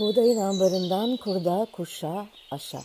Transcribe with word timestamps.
Buğdayın 0.00 0.40
ambarından 0.40 1.16
kurda, 1.16 1.66
kuşa, 1.72 2.26
aşa. 2.50 2.80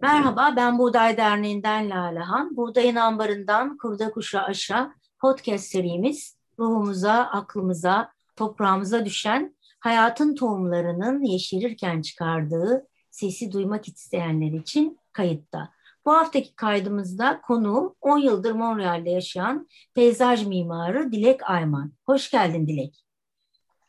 Merhaba, 0.00 0.54
ben 0.56 0.78
Buğday 0.78 1.16
Derneği'nden 1.16 1.90
Lalehan. 1.90 2.56
Buğdayın 2.56 2.96
ambarından 2.96 3.76
kurda, 3.76 4.10
kuşa, 4.10 4.42
aşa 4.42 4.94
podcast 5.20 5.64
serimiz 5.64 6.36
ruhumuza, 6.58 7.12
aklımıza, 7.12 8.12
toprağımıza 8.36 9.04
düşen 9.04 9.56
hayatın 9.80 10.34
tohumlarının 10.34 11.22
yeşerirken 11.22 12.02
çıkardığı 12.02 12.86
sesi 13.10 13.52
duymak 13.52 13.88
isteyenler 13.88 14.52
için 14.52 14.98
kayıtta. 15.12 15.72
Bu 16.06 16.12
haftaki 16.12 16.54
kaydımızda 16.54 17.40
konu 17.40 17.96
10 18.00 18.18
yıldır 18.18 18.52
Montreal'de 18.52 19.10
yaşayan 19.10 19.68
peyzaj 19.94 20.46
mimarı 20.46 21.12
Dilek 21.12 21.50
Ayman. 21.50 21.92
Hoş 22.06 22.30
geldin 22.30 22.66
Dilek. 22.66 23.04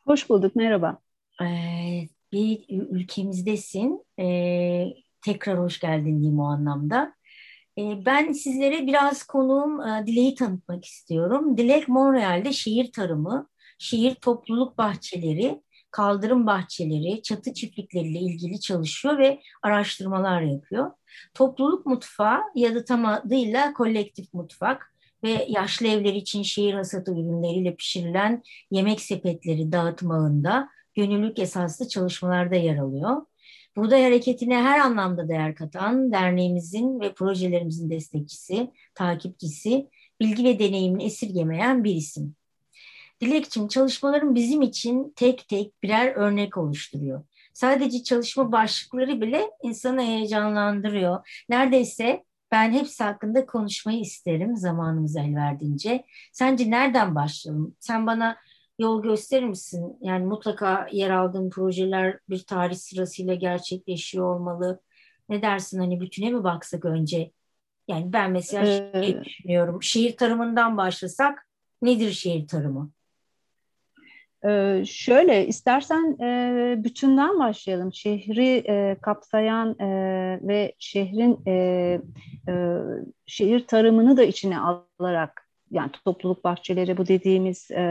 Hoş 0.05 0.29
bulduk, 0.29 0.55
merhaba. 0.55 0.99
Ee, 1.41 2.07
bir 2.31 2.65
ülkemizdesin. 2.69 4.05
Ee, 4.19 4.93
tekrar 5.21 5.59
hoş 5.59 5.79
geldin 5.79 6.19
diyeyim 6.19 6.39
o 6.39 6.45
anlamda. 6.45 7.13
Ee, 7.77 8.05
ben 8.05 8.31
sizlere 8.31 8.87
biraz 8.87 9.23
konuğum 9.23 9.81
e, 9.81 10.07
Dilek'i 10.07 10.35
tanıtmak 10.35 10.85
istiyorum. 10.85 11.57
Dilek 11.57 11.87
Montreal'de 11.87 12.53
şehir 12.53 12.91
tarımı, 12.91 13.47
şehir 13.79 14.15
topluluk 14.15 14.77
bahçeleri, 14.77 15.61
kaldırım 15.93 16.47
bahçeleri, 16.47 17.21
çatı 17.21 17.53
çiftlikleriyle 17.53 18.19
ilgili 18.19 18.59
çalışıyor 18.59 19.17
ve 19.17 19.39
araştırmalar 19.61 20.41
yapıyor. 20.41 20.91
Topluluk 21.33 21.85
mutfağı 21.85 22.39
ya 22.55 22.75
da 22.75 22.85
tam 22.85 23.05
adıyla 23.05 23.73
kolektif 23.73 24.33
mutfak 24.33 24.93
ve 25.23 25.45
yaşlı 25.49 25.87
evler 25.87 26.13
için 26.13 26.43
şehir 26.43 26.73
hasatı 26.73 27.11
ürünleriyle 27.11 27.75
pişirilen 27.75 28.43
yemek 28.71 29.01
sepetleri 29.01 29.71
dağıtım 29.71 30.11
ağında 30.11 30.69
gönüllülük 30.95 31.39
esaslı 31.39 31.87
çalışmalarda 31.87 32.55
yer 32.55 32.77
alıyor. 32.77 33.21
Buğday 33.75 34.03
Hareketi'ne 34.03 34.61
her 34.61 34.79
anlamda 34.79 35.29
değer 35.29 35.55
katan 35.55 36.11
derneğimizin 36.11 36.99
ve 36.99 37.13
projelerimizin 37.13 37.89
destekçisi, 37.89 38.71
takipçisi, 38.95 39.89
bilgi 40.19 40.43
ve 40.43 40.59
deneyimini 40.59 41.03
esirgemeyen 41.03 41.83
bir 41.83 41.95
isim. 41.95 42.35
Dilekçim 43.21 43.67
çalışmaların 43.67 44.35
bizim 44.35 44.61
için 44.61 45.13
tek 45.15 45.47
tek 45.47 45.83
birer 45.83 46.15
örnek 46.15 46.57
oluşturuyor. 46.57 47.23
Sadece 47.53 48.03
çalışma 48.03 48.51
başlıkları 48.51 49.21
bile 49.21 49.49
insanı 49.63 50.01
heyecanlandırıyor. 50.01 51.45
Neredeyse 51.49 52.23
ben 52.51 52.71
hepsi 52.71 53.03
hakkında 53.03 53.45
konuşmayı 53.45 53.99
isterim 53.99 54.57
zamanımız 54.57 55.15
el 55.15 55.35
verdiğince. 55.35 56.03
Sence 56.31 56.71
nereden 56.71 57.15
başlayalım? 57.15 57.75
Sen 57.79 58.07
bana 58.07 58.37
yol 58.79 59.03
gösterir 59.03 59.45
misin? 59.45 59.97
Yani 60.01 60.25
mutlaka 60.25 60.87
yer 60.91 61.09
aldığın 61.09 61.49
projeler 61.49 62.19
bir 62.29 62.43
tarih 62.43 62.75
sırasıyla 62.75 63.33
gerçekleşiyor 63.33 64.35
olmalı. 64.35 64.81
Ne 65.29 65.41
dersin 65.41 65.79
hani 65.79 66.01
bütüne 66.01 66.29
mi 66.29 66.43
baksak 66.43 66.85
önce? 66.85 67.31
Yani 67.87 68.13
ben 68.13 68.31
mesela 68.31 68.65
ee, 68.65 69.03
şey 69.03 69.23
düşünüyorum. 69.23 69.83
Şehir 69.83 70.17
tarımından 70.17 70.77
başlasak 70.77 71.47
nedir 71.81 72.11
şehir 72.11 72.47
tarımı? 72.47 72.91
Ee, 74.45 74.83
şöyle 74.85 75.47
istersen 75.47 76.17
e, 76.21 76.83
bütünden 76.83 77.39
başlayalım. 77.39 77.93
Şehri 77.93 78.63
e, 78.67 78.97
kapsayan 79.01 79.79
e, 79.79 79.87
ve 80.41 80.73
şehrin 80.79 81.39
e, 81.47 81.51
e, 82.47 82.53
şehir 83.25 83.67
tarımını 83.67 84.17
da 84.17 84.23
içine 84.23 84.59
alarak 84.59 85.47
yani 85.71 85.91
topluluk 86.05 86.43
bahçeleri 86.43 86.97
bu 86.97 87.07
dediğimiz 87.07 87.71
e, 87.71 87.81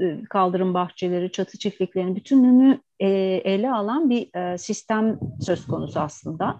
e 0.00 0.24
kaldırım 0.30 0.74
bahçeleri, 0.74 1.32
çatı 1.32 1.58
çiftliklerinin 1.58 2.16
bütününü 2.16 2.80
e, 3.00 3.08
ele 3.44 3.72
alan 3.72 4.10
bir 4.10 4.36
e, 4.36 4.58
sistem 4.58 5.18
söz 5.40 5.66
konusu 5.66 6.00
aslında. 6.00 6.58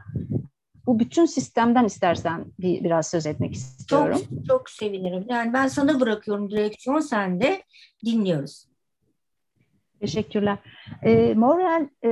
Bu 0.86 0.98
bütün 0.98 1.26
sistemden 1.26 1.84
istersen 1.84 2.44
bir 2.58 2.84
biraz 2.84 3.06
söz 3.06 3.26
etmek 3.26 3.54
istiyorum. 3.54 4.18
Çok, 4.30 4.46
çok 4.46 4.70
sevinirim. 4.70 5.26
Yani 5.28 5.52
ben 5.52 5.68
sana 5.68 6.00
bırakıyorum 6.00 6.50
direksiyon, 6.50 7.00
sen 7.00 7.40
de 7.40 7.62
dinliyoruz. 8.04 8.66
Teşekkürler. 10.06 10.58
E, 11.02 11.34
Moral 11.34 11.88
e, 12.04 12.10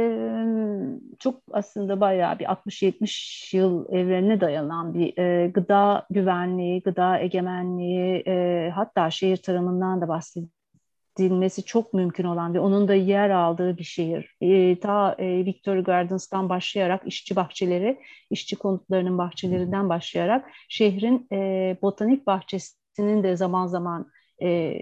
çok 1.18 1.40
aslında 1.52 2.00
bayağı 2.00 2.38
bir 2.38 2.44
60-70 2.44 3.56
yıl 3.56 3.92
evrenine 3.92 4.40
dayanan 4.40 4.94
bir 4.94 5.18
e, 5.18 5.48
gıda 5.48 6.06
güvenliği, 6.10 6.82
gıda 6.82 7.18
egemenliği, 7.18 8.22
e, 8.26 8.70
hatta 8.74 9.10
şehir 9.10 9.36
tarımından 9.36 10.00
da 10.00 10.08
bahsedilmesi 10.08 11.64
çok 11.64 11.94
mümkün 11.94 12.24
olan 12.24 12.54
ve 12.54 12.60
onun 12.60 12.88
da 12.88 12.94
yer 12.94 13.30
aldığı 13.30 13.78
bir 13.78 13.84
şehir. 13.84 14.36
E, 14.40 14.80
ta 14.80 15.16
e, 15.18 15.44
Victoria 15.44 15.82
Gardens'tan 15.82 16.48
başlayarak 16.48 17.02
işçi 17.06 17.36
bahçeleri, 17.36 17.98
işçi 18.30 18.56
konutlarının 18.56 19.18
bahçelerinden 19.18 19.88
başlayarak 19.88 20.50
şehrin 20.68 21.26
e, 21.32 21.78
botanik 21.82 22.26
bahçesinin 22.26 23.22
de 23.22 23.36
zaman 23.36 23.66
zaman 23.66 24.06
e, 24.42 24.74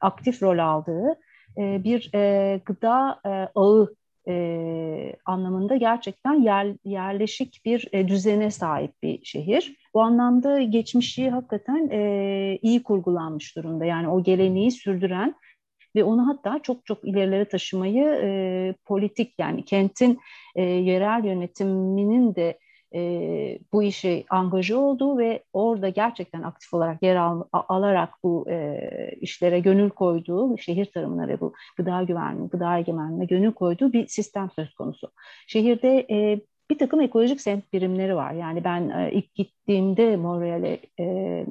aktif 0.00 0.42
rol 0.42 0.58
aldığı 0.58 1.18
e, 1.58 1.84
bir 1.84 2.10
e, 2.14 2.60
gıda 2.64 3.20
e, 3.26 3.28
ağı 3.54 3.94
e, 4.28 5.16
anlamında 5.24 5.76
gerçekten 5.76 6.42
yer, 6.42 6.66
yerleşik 6.84 7.60
bir 7.64 7.88
e, 7.92 8.08
düzene 8.08 8.50
sahip 8.50 9.02
bir 9.02 9.24
şehir. 9.24 9.76
Bu 9.94 10.02
anlamda 10.02 10.62
geçmişi 10.62 11.30
hakikaten 11.30 11.88
e, 11.92 12.58
iyi 12.62 12.82
kurgulanmış 12.82 13.56
durumda. 13.56 13.84
Yani 13.84 14.08
o 14.08 14.22
geleneği 14.22 14.70
sürdüren 14.70 15.34
ve 15.96 16.04
onu 16.04 16.28
hatta 16.28 16.58
çok 16.62 16.86
çok 16.86 17.04
ilerilere 17.04 17.44
taşımayı 17.44 18.04
e, 18.04 18.74
politik 18.84 19.34
yani 19.38 19.64
kentin 19.64 20.18
e, 20.54 20.62
yerel 20.62 21.24
yönetiminin 21.24 22.34
de 22.34 22.58
e, 22.96 23.58
bu 23.72 23.82
işe 23.82 24.24
angaja 24.30 24.78
olduğu 24.78 25.18
ve 25.18 25.42
orada 25.52 25.88
gerçekten 25.88 26.42
aktif 26.42 26.74
olarak 26.74 27.02
yer 27.02 27.16
al, 27.16 27.42
alarak 27.52 28.10
bu 28.22 28.50
e, 28.50 28.80
işlere 29.20 29.60
gönül 29.60 29.90
koyduğu, 29.90 30.58
şehir 30.58 30.86
tarımına 30.86 31.28
ve 31.28 31.40
bu 31.40 31.54
gıda 31.76 32.02
güvenliği, 32.02 32.48
gıda 32.48 32.78
egemenliğine 32.78 33.24
gönül 33.24 33.52
koyduğu 33.52 33.92
bir 33.92 34.06
sistem 34.06 34.50
söz 34.50 34.74
konusu. 34.74 35.10
Şehirde 35.46 36.06
e, 36.10 36.40
bir 36.70 36.78
takım 36.78 37.00
ekolojik 37.00 37.40
semt 37.40 37.72
birimleri 37.72 38.16
var. 38.16 38.32
Yani 38.32 38.64
ben 38.64 38.88
e, 38.88 39.12
ilk 39.12 39.34
gittiğimde 39.34 40.16
Montreal'e 40.16 40.78
e, 41.00 41.46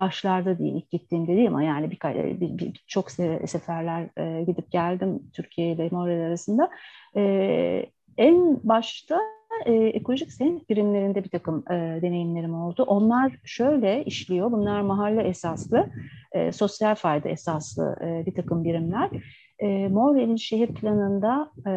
başlarda 0.00 0.58
değil, 0.58 0.74
ilk 0.74 0.90
gittiğimde 0.90 1.36
değil 1.36 1.48
ama 1.48 1.62
yani 1.62 1.90
bir, 1.90 2.00
bir, 2.40 2.58
bir 2.58 2.84
çok 2.86 3.10
seferler 3.10 4.08
e, 4.16 4.44
gidip 4.44 4.70
geldim 4.70 5.22
Türkiye 5.32 5.72
ile 5.72 5.88
Montreal 5.92 6.26
arasında. 6.26 6.70
E, 7.16 7.86
en 8.18 8.60
başta 8.64 9.20
e, 9.66 9.72
ekolojik 9.72 10.32
senet 10.32 10.70
birimlerinde 10.70 11.24
bir 11.24 11.28
takım 11.28 11.64
e, 11.70 11.74
deneyimlerim 12.02 12.54
oldu. 12.54 12.82
Onlar 12.82 13.32
şöyle 13.44 14.04
işliyor, 14.04 14.52
bunlar 14.52 14.80
mahalle 14.80 15.22
esaslı, 15.22 15.90
e, 16.32 16.52
sosyal 16.52 16.94
fayda 16.94 17.28
esaslı 17.28 17.96
e, 18.00 18.26
bir 18.26 18.34
takım 18.34 18.64
birimler. 18.64 19.10
E, 19.58 19.88
Montreal'in 19.88 20.36
şehir 20.36 20.74
planında 20.74 21.50
e, 21.66 21.72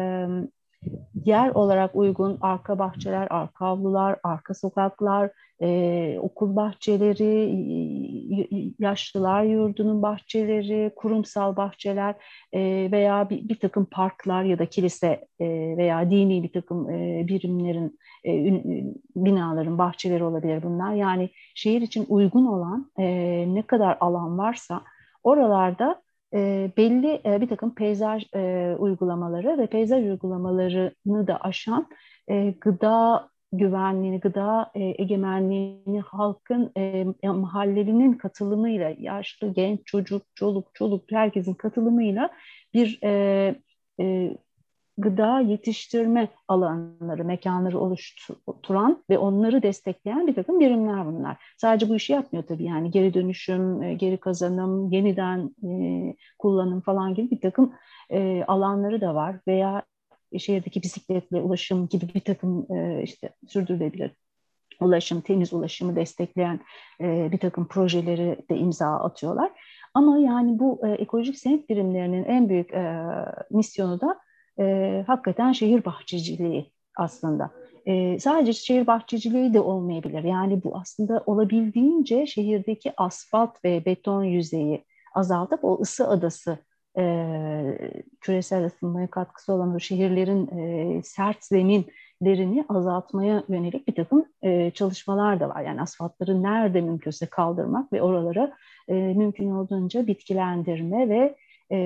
yer 1.24 1.50
olarak 1.50 1.96
uygun 1.96 2.38
arka 2.40 2.78
bahçeler, 2.78 3.26
arka 3.30 3.66
avlular, 3.66 4.16
arka 4.22 4.54
sokaklar, 4.54 5.30
e, 5.62 6.18
okul 6.20 6.56
bahçeleri, 6.56 7.50
yaşlılar 8.78 9.42
yurdunun 9.42 10.02
bahçeleri, 10.02 10.92
kurumsal 10.96 11.56
bahçeler 11.56 12.14
e, 12.52 12.88
veya 12.92 13.30
bir, 13.30 13.48
bir 13.48 13.58
takım 13.58 13.84
parklar 13.84 14.42
ya 14.42 14.58
da 14.58 14.66
kilise 14.66 15.26
e, 15.40 15.46
veya 15.76 16.10
dini 16.10 16.42
bir 16.42 16.52
takım 16.52 16.90
e, 16.90 17.28
birimlerin, 17.28 17.98
e, 18.26 18.30
binaların 19.16 19.78
bahçeleri 19.78 20.24
olabilir 20.24 20.62
bunlar. 20.62 20.94
Yani 20.94 21.30
şehir 21.54 21.82
için 21.82 22.06
uygun 22.08 22.46
olan 22.46 22.90
e, 22.98 23.04
ne 23.54 23.62
kadar 23.62 23.96
alan 24.00 24.38
varsa 24.38 24.82
oralarda 25.24 26.02
e, 26.34 26.70
belli 26.76 27.20
e, 27.24 27.40
bir 27.40 27.48
takım 27.48 27.74
peyzaj 27.74 28.24
e, 28.34 28.74
uygulamaları 28.78 29.58
ve 29.58 29.66
peyzaj 29.66 30.04
uygulamalarını 30.04 31.26
da 31.26 31.36
aşan 31.40 31.88
e, 32.30 32.54
gıda 32.60 33.28
güvenliğini, 33.52 34.20
gıda 34.20 34.70
e, 34.74 34.94
egemenliğini 35.02 36.00
halkın 36.00 36.72
e, 36.76 37.04
mahallelinin 37.28 38.12
katılımıyla, 38.12 38.94
yaşlı, 38.98 39.52
genç, 39.52 39.80
çocuk, 39.84 40.22
çoluk, 40.34 40.74
çoluk 40.74 41.12
herkesin 41.12 41.54
katılımıyla 41.54 42.30
bir 42.74 42.98
e, 43.04 43.54
e, 44.00 44.36
gıda 45.00 45.40
yetiştirme 45.40 46.28
alanları, 46.48 47.24
mekanları 47.24 47.78
oluşturan 47.78 49.04
ve 49.10 49.18
onları 49.18 49.62
destekleyen 49.62 50.26
bir 50.26 50.34
takım 50.34 50.60
birimler 50.60 51.06
bunlar. 51.06 51.36
Sadece 51.56 51.88
bu 51.88 51.96
işi 51.96 52.12
yapmıyor 52.12 52.44
tabii 52.46 52.64
yani 52.64 52.90
geri 52.90 53.14
dönüşüm, 53.14 53.82
e, 53.82 53.94
geri 53.94 54.16
kazanım, 54.16 54.92
yeniden 54.92 55.54
e, 55.64 55.70
kullanım 56.38 56.80
falan 56.80 57.14
gibi 57.14 57.30
bir 57.30 57.40
takım 57.40 57.74
e, 58.10 58.44
alanları 58.44 59.00
da 59.00 59.14
var 59.14 59.36
veya 59.48 59.82
şehirdeki 60.38 60.82
bisikletle 60.82 61.40
ulaşım 61.40 61.88
gibi 61.88 62.14
bir 62.14 62.20
takım 62.20 62.66
işte 63.02 63.30
sürdürülebilir 63.48 64.10
ulaşım, 64.80 65.20
temiz 65.20 65.52
ulaşımı 65.52 65.96
destekleyen 65.96 66.60
bir 67.00 67.38
takım 67.38 67.68
projeleri 67.68 68.38
de 68.50 68.56
imza 68.56 68.86
atıyorlar. 68.86 69.50
Ama 69.94 70.18
yani 70.18 70.58
bu 70.58 70.86
ekolojik 70.86 71.38
senet 71.38 71.68
birimlerinin 71.68 72.24
en 72.24 72.48
büyük 72.48 72.70
misyonu 73.50 74.00
da 74.00 74.20
e, 74.60 75.04
hakikaten 75.06 75.52
şehir 75.52 75.84
bahçeciliği 75.84 76.72
aslında. 76.96 77.50
E, 77.86 78.18
sadece 78.18 78.52
şehir 78.52 78.86
bahçeciliği 78.86 79.54
de 79.54 79.60
olmayabilir. 79.60 80.24
Yani 80.24 80.64
bu 80.64 80.76
aslında 80.76 81.22
olabildiğince 81.26 82.26
şehirdeki 82.26 82.92
asfalt 82.96 83.64
ve 83.64 83.84
beton 83.84 84.24
yüzeyi 84.24 84.84
azaltıp 85.14 85.64
o 85.64 85.78
ısı 85.80 86.08
adası 86.08 86.58
e, 86.98 87.78
küresel 88.20 88.64
ısınmaya 88.64 89.06
katkısı 89.06 89.52
olan 89.52 89.74
o 89.74 89.78
şehirlerin 89.78 90.58
e, 90.58 91.02
sert 91.02 91.44
zeminlerini 91.44 92.64
azaltmaya 92.68 93.42
yönelik 93.48 93.88
bir 93.88 93.94
takım 93.94 94.24
e, 94.42 94.70
çalışmalar 94.70 95.40
da 95.40 95.48
var. 95.48 95.62
Yani 95.62 95.82
asfaltları 95.82 96.42
nerede 96.42 96.80
mümkünse 96.80 97.26
kaldırmak 97.26 97.92
ve 97.92 98.02
oralara 98.02 98.52
e, 98.88 98.94
mümkün 98.94 99.50
olduğunca 99.50 100.06
bitkilendirme 100.06 101.08
ve 101.08 101.36
e, 101.72 101.78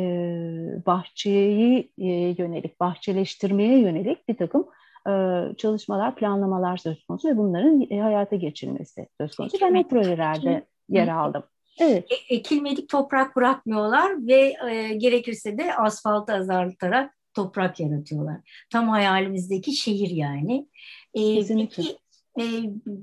bahçeyi 0.86 1.92
e, 1.98 2.06
yönelik, 2.38 2.80
bahçeleştirmeye 2.80 3.78
yönelik 3.78 4.28
bir 4.28 4.36
takım 4.36 4.66
e, 5.08 5.12
çalışmalar, 5.56 6.14
planlamalar 6.14 6.76
söz 6.76 7.06
konusu 7.06 7.28
ve 7.28 7.36
bunların 7.36 7.86
e, 7.90 8.00
hayata 8.00 8.36
geçirilmesi 8.36 9.08
söz 9.20 9.36
konusu. 9.36 9.58
Ben 9.60 9.74
o 9.74 9.88
projelerde 9.88 10.64
yer 10.88 11.08
aldım. 11.08 11.42
Evet. 11.80 12.12
E, 12.12 12.34
ekilmedik 12.34 12.88
toprak 12.88 13.36
bırakmıyorlar 13.36 14.26
ve 14.26 14.54
e, 14.70 14.94
gerekirse 14.94 15.58
de 15.58 15.74
asfaltı 15.74 16.32
azaltarak 16.32 17.14
toprak 17.34 17.80
yaratıyorlar. 17.80 18.66
Tam 18.72 18.88
hayalimizdeki 18.88 19.72
şehir 19.72 20.10
yani. 20.10 20.68
E, 21.14 21.34
Kesinlikle. 21.34 21.82
Peki 21.82 21.98
e, 22.40 22.44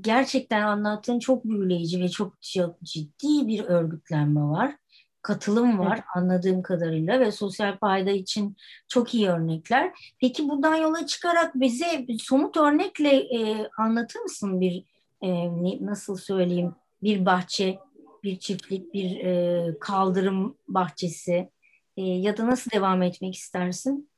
gerçekten 0.01 0.61
anlattığın 0.61 1.19
çok 1.19 1.45
büyüleyici 1.45 2.01
ve 2.01 2.09
çok, 2.09 2.41
çok 2.41 2.81
ciddi 2.81 3.47
bir 3.47 3.63
örgütlenme 3.63 4.41
var. 4.41 4.75
Katılım 5.21 5.79
var 5.79 6.01
anladığım 6.15 6.61
kadarıyla 6.61 7.19
ve 7.19 7.31
sosyal 7.31 7.77
payda 7.77 8.11
için 8.11 8.57
çok 8.87 9.13
iyi 9.13 9.29
örnekler. 9.29 10.13
Peki 10.19 10.49
buradan 10.49 10.75
yola 10.75 11.05
çıkarak 11.05 11.55
bize 11.55 12.05
somut 12.19 12.57
örnekle 12.57 13.15
e, 13.15 13.69
anlatır 13.77 14.19
mısın 14.19 14.61
bir 14.61 14.83
e, 15.21 15.29
nasıl 15.85 16.17
söyleyeyim 16.17 16.75
bir 17.03 17.25
bahçe 17.25 17.79
bir 18.23 18.39
çiftlik, 18.39 18.93
bir 18.93 19.19
e, 19.19 19.79
kaldırım 19.79 20.57
bahçesi 20.67 21.49
e, 21.97 22.01
ya 22.01 22.37
da 22.37 22.47
nasıl 22.47 22.71
devam 22.71 23.01
etmek 23.01 23.35
istersin? 23.35 24.09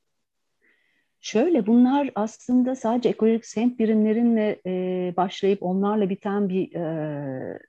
Şöyle 1.22 1.68
bunlar 1.68 2.12
aslında 2.16 2.76
sadece 2.76 3.10
ekolojik 3.10 3.46
semt 3.46 3.80
birimlerinle 3.80 4.62
e, 4.66 5.14
başlayıp 5.18 5.64
onlarla 5.64 6.10
biten 6.10 6.50
bir 6.50 6.76
e, 6.76 7.60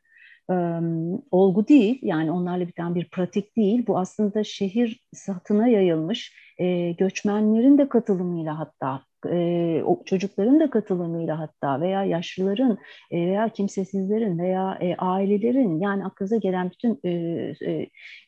e, 0.50 0.56
olgu 1.30 1.68
değil. 1.68 1.98
Yani 2.02 2.30
onlarla 2.30 2.68
biten 2.68 2.94
bir 2.94 3.08
pratik 3.10 3.56
değil. 3.56 3.86
Bu 3.86 3.98
aslında 3.98 4.44
şehir 4.44 5.00
satına 5.12 5.68
yayılmış 5.68 6.32
e, 6.58 6.92
göçmenlerin 6.92 7.78
de 7.78 7.88
katılımıyla 7.88 8.58
hatta 8.58 9.02
e, 9.30 9.82
çocukların 10.04 10.60
da 10.60 10.70
katılımıyla 10.70 11.38
hatta 11.38 11.80
veya 11.80 12.04
yaşlıların 12.04 12.78
e, 13.10 13.26
veya 13.26 13.48
kimsesizlerin 13.48 14.38
veya 14.38 14.78
e, 14.80 14.94
ailelerin 14.96 15.80
yani 15.80 16.04
aklınıza 16.04 16.36
gelen 16.36 16.70
bütün 16.70 17.00
e, 17.04 17.10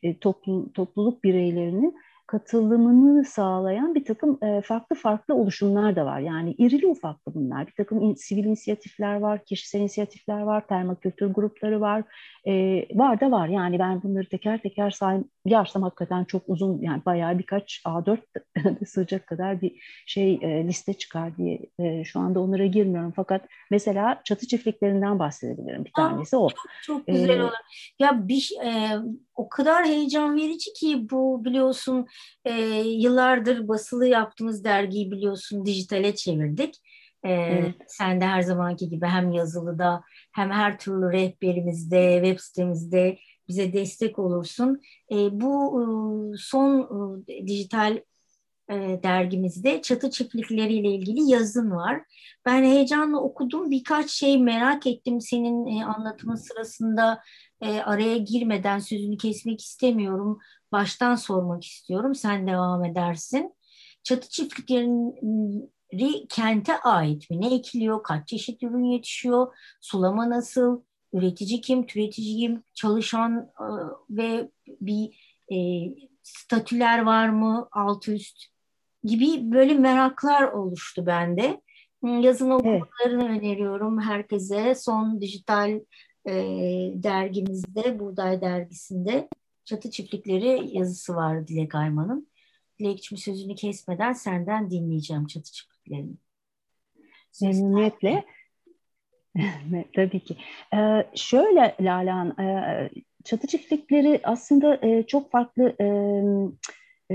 e 0.03 0.19
toplu, 0.19 0.73
topluluk 0.73 1.25
bireylerinin 1.25 1.95
katılımını 2.26 3.25
sağlayan 3.25 3.94
bir 3.94 4.05
takım 4.05 4.44
e, 4.44 4.62
farklı 4.62 4.96
farklı 4.96 5.34
oluşumlar 5.34 5.96
da 5.96 6.06
var. 6.06 6.20
Yani 6.20 6.52
irili 6.58 6.87
ufaklı 6.87 7.34
bunlar. 7.34 7.67
Bir 7.67 7.73
takım 7.73 8.00
in, 8.00 8.14
sivil 8.14 8.44
inisiyatifler 8.44 9.17
var, 9.17 9.44
kişisel 9.44 9.81
inisiyatifler 9.81 10.40
var, 10.40 10.67
permakültür 10.67 11.26
grupları 11.26 11.81
var. 11.81 12.02
E, 12.46 12.84
var 12.99 13.20
da 13.20 13.31
var. 13.31 13.49
Yani 13.49 13.78
ben 13.78 14.02
bunları 14.02 14.28
teker 14.28 14.62
teker 14.62 14.90
sayarsam 14.90 15.82
hakikaten 15.82 16.25
çok 16.25 16.43
uzun 16.46 16.81
yani 16.82 17.02
bayağı 17.06 17.38
birkaç 17.38 17.82
A4 17.84 18.19
sığacak 18.87 19.26
kadar 19.26 19.61
bir 19.61 19.72
şey 20.06 20.34
e, 20.43 20.67
liste 20.69 20.94
çıkar 20.94 21.37
diye 21.37 21.61
e, 21.79 22.05
şu 22.05 22.20
anda 22.20 22.40
onlara 22.40 22.67
girmiyorum. 22.67 23.12
Fakat 23.17 23.43
mesela 23.70 24.20
çatı 24.25 24.46
çiftliklerinden 24.46 25.19
bahsedebilirim. 25.19 25.84
Bir 25.84 25.93
tanesi 25.93 26.37
o. 26.37 26.49
Çok, 26.49 26.58
çok 26.82 27.06
güzel 27.06 27.38
ee, 27.38 27.43
olur. 27.43 27.52
Ya 27.99 28.29
bir 28.29 28.52
e, 28.64 28.96
o 29.34 29.49
kadar 29.49 29.84
heyecan 29.84 30.37
verici 30.37 30.72
ki 30.72 31.11
bu 31.11 31.44
biliyorsun 31.44 32.06
e, 32.45 32.53
yıllardır 32.81 33.69
basılı 33.69 34.07
yaptığımız 34.07 34.65
dergiyi 34.65 35.11
biliyorsun 35.11 35.67
dijitale 35.67 36.15
çevirdik. 36.15 36.75
E, 37.25 37.33
evet. 37.33 37.75
Sen 37.87 38.21
de 38.21 38.25
her 38.27 38.43
zamanki 38.43 38.89
gibi 38.89 39.07
hem 39.07 39.33
yazılıda 39.33 40.03
hem 40.33 40.51
her 40.51 40.79
türlü 40.79 41.13
rehberimizde, 41.13 42.21
web 42.25 42.39
sitemizde 42.41 43.19
bize 43.49 43.73
destek 43.73 44.19
olursun. 44.19 44.81
E, 45.13 45.17
bu 45.41 45.81
e, 45.81 45.85
son 46.39 46.81
e, 47.29 47.47
dijital 47.47 47.99
dergimizde 49.03 49.83
çatı 49.83 50.11
çiftlikleriyle 50.11 50.91
ilgili 50.91 51.31
yazın 51.31 51.71
var. 51.71 52.03
Ben 52.47 52.65
heyecanla 52.65 53.21
okudum. 53.21 53.71
Birkaç 53.71 54.11
şey 54.11 54.39
merak 54.39 54.87
ettim 54.87 55.21
senin 55.21 55.67
e, 55.67 55.85
anlatımın 55.85 56.35
sırasında 56.35 57.23
e, 57.61 57.81
araya 57.81 58.17
girmeden 58.17 58.79
sözünü 58.79 59.17
kesmek 59.17 59.61
istemiyorum. 59.61 60.39
Baştan 60.73 61.15
sormak 61.15 61.65
istiyorum. 61.65 62.15
Sen 62.15 62.47
devam 62.47 62.85
edersin. 62.85 63.55
Çatı 64.05 64.29
çiftlikleri 64.29 66.29
kente 66.29 66.81
ait 66.81 67.31
mi? 67.31 67.41
Ne 67.41 67.55
ekiliyor? 67.55 68.03
Kaç 68.03 68.29
çeşit 68.29 68.63
ürün 68.63 68.85
yetişiyor? 68.85 69.57
Sulama 69.81 70.31
nasıl? 70.31 70.83
Üretici 71.13 71.61
kim? 71.61 71.87
Tüketici 71.87 72.37
kim? 72.37 72.63
Çalışan 72.75 73.51
e, 73.61 73.67
ve 74.11 74.51
bir 74.81 75.37
e, 75.53 75.57
statüler 76.23 77.03
var 77.03 77.29
mı? 77.29 77.69
Alt 77.73 78.09
üst 78.09 78.56
gibi 79.06 79.53
böyle 79.53 79.75
meraklar 79.75 80.43
oluştu 80.43 81.06
bende. 81.06 81.61
Yazın 82.03 82.50
okumalarını 82.50 83.25
evet. 83.25 83.43
öneriyorum 83.43 84.00
herkese. 84.00 84.75
Son 84.75 85.20
dijital 85.20 85.81
e, 86.29 86.32
dergimizde, 86.94 87.99
Buğday 87.99 88.41
Dergisi'nde 88.41 89.29
Çatı 89.64 89.91
Çiftlikleri 89.91 90.76
yazısı 90.76 91.17
var 91.17 91.49
Dilek 91.49 91.75
Ayman'ın. 91.75 92.29
Dilekçim 92.79 93.19
sözünü 93.19 93.55
kesmeden 93.55 94.12
senden 94.12 94.70
dinleyeceğim 94.70 95.26
Çatı 95.26 95.53
Çiftliklerini. 95.53 96.14
Memnuniyetle. 97.43 98.25
Tabii 99.94 100.20
ki. 100.20 100.37
Ee, 100.75 101.06
şöyle 101.15 101.77
Lalan, 101.81 102.41
e, 102.41 102.91
çatı 103.25 103.46
çiftlikleri 103.46 104.20
aslında 104.25 104.79
e, 104.82 105.06
çok 105.06 105.31
farklı 105.31 105.77
e, 105.81 105.86
e, 107.10 107.15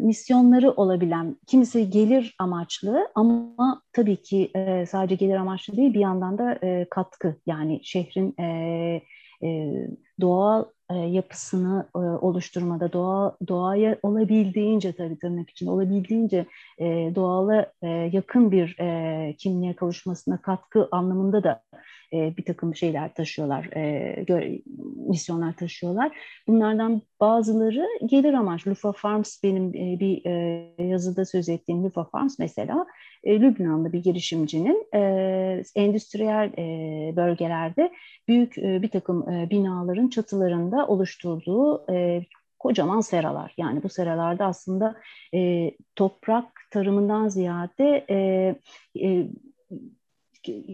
misyonları 0.00 0.70
olabilen, 0.70 1.36
kimisi 1.46 1.90
gelir 1.90 2.36
amaçlı 2.38 3.08
ama 3.14 3.82
tabii 3.92 4.22
ki 4.22 4.50
e, 4.54 4.86
sadece 4.86 5.14
gelir 5.14 5.36
amaçlı 5.36 5.76
değil 5.76 5.94
bir 5.94 6.00
yandan 6.00 6.38
da 6.38 6.58
e, 6.62 6.86
katkı. 6.90 7.36
Yani 7.46 7.80
şehrin 7.82 8.34
e, 8.40 8.44
e, 9.42 9.72
doğal 10.20 10.64
e, 10.90 10.94
yapısını 10.94 11.86
e, 11.96 11.98
oluşturmada, 11.98 12.92
doğa, 12.92 13.36
doğaya 13.48 13.98
olabildiğince 14.02 14.92
tabii 14.92 15.18
tırnak 15.18 15.50
için 15.50 15.66
olabildiğince 15.66 16.46
e, 16.78 16.84
doğala 17.14 17.72
e, 17.82 17.88
yakın 17.88 18.52
bir 18.52 18.76
e, 18.80 19.36
kimliğe 19.38 19.76
kavuşmasına 19.76 20.42
katkı 20.42 20.88
anlamında 20.92 21.44
da 21.44 21.62
e, 22.12 22.36
bir 22.36 22.44
takım 22.44 22.74
şeyler 22.74 23.14
taşıyorlar, 23.14 23.64
e, 23.76 24.26
misyonlar 25.08 25.52
taşıyorlar. 25.52 26.16
Bunlardan 26.48 27.02
bazıları 27.20 27.88
gelir 28.06 28.32
amaçlı. 28.32 28.70
Lufa 28.70 28.92
Farms 28.92 29.42
benim 29.42 29.68
e, 29.68 30.00
bir 30.00 30.26
e, 30.26 30.84
yazıda 30.84 31.24
söz 31.24 31.48
ettiğim 31.48 31.84
Lufa 31.84 32.04
Farms 32.04 32.38
mesela 32.38 32.86
e, 33.24 33.40
Lübnanlı 33.40 33.92
bir 33.92 34.02
girişimcinin 34.02 34.86
e, 34.94 35.62
endüstriyel 35.76 36.52
e, 36.58 37.16
bölgelerde 37.16 37.92
büyük 38.28 38.58
e, 38.58 38.82
bir 38.82 38.90
takım 38.90 39.28
e, 39.28 39.50
binaların 39.50 40.08
çatılarında 40.08 40.86
oluşturduğu 40.86 41.92
e, 41.92 42.24
kocaman 42.58 43.00
seralar. 43.00 43.54
Yani 43.56 43.82
bu 43.82 43.88
seralarda 43.88 44.46
aslında 44.46 44.96
e, 45.34 45.70
toprak 45.96 46.46
tarımından 46.70 47.28
ziyade 47.28 48.04
e, 48.10 48.16
e, 49.00 49.26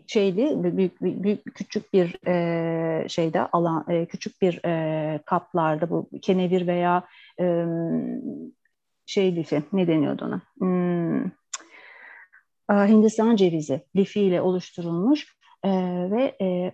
şeyli 0.07 0.77
büyük, 0.77 1.01
büyük 1.01 1.55
küçük 1.55 1.93
bir 1.93 2.27
e, 2.29 3.09
şeyde 3.09 3.41
alan 3.41 3.85
e, 3.89 4.07
küçük 4.07 4.43
bir 4.43 4.65
e, 4.65 5.21
kaplarda 5.27 5.91
bu 5.91 6.09
kenevir 6.23 6.67
veya 6.67 7.05
e, 7.41 7.65
şey 9.07 9.37
lifi 9.37 9.63
ne 9.73 9.87
deniyordu 9.87 10.25
ona? 10.25 10.43
Hmm, 10.59 11.31
Hindistan 12.71 13.37
cevizi 13.37 13.85
lifiyle 13.97 14.41
oluşturulmuş 14.41 15.37
e, 15.65 15.71
ve 16.11 16.37
e, 16.41 16.73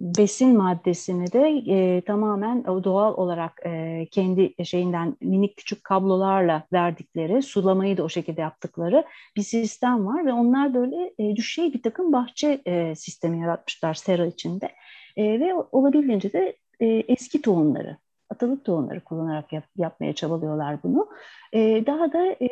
besin 0.00 0.56
maddesini 0.56 1.32
de 1.32 1.62
e, 1.66 2.00
tamamen 2.00 2.64
doğal 2.64 3.14
olarak 3.14 3.60
e, 3.66 4.06
kendi 4.10 4.64
şeyinden 4.64 5.16
minik 5.20 5.56
küçük 5.56 5.84
kablolarla 5.84 6.62
verdikleri, 6.72 7.42
sulamayı 7.42 7.96
da 7.96 8.02
o 8.02 8.08
şekilde 8.08 8.40
yaptıkları 8.40 9.04
bir 9.36 9.42
sistem 9.42 10.06
var 10.06 10.26
ve 10.26 10.32
onlar 10.32 10.74
böyle 10.74 11.14
e, 11.18 11.36
düşey 11.36 11.72
bir 11.72 11.82
takım 11.82 12.12
bahçe 12.12 12.60
e, 12.66 12.94
sistemi 12.94 13.40
yaratmışlar 13.40 13.94
sera 13.94 14.26
içinde 14.26 14.68
e, 15.16 15.40
ve 15.40 15.54
olabildiğince 15.54 16.32
de 16.32 16.56
e, 16.80 16.86
eski 16.86 17.42
tohumları 17.42 17.96
atalık 18.30 18.64
tohumları 18.64 19.00
kullanarak 19.00 19.52
yap, 19.52 19.64
yapmaya 19.76 20.12
çabalıyorlar 20.12 20.82
bunu. 20.82 21.08
E, 21.52 21.86
daha 21.86 22.12
da 22.12 22.26
e, 22.26 22.48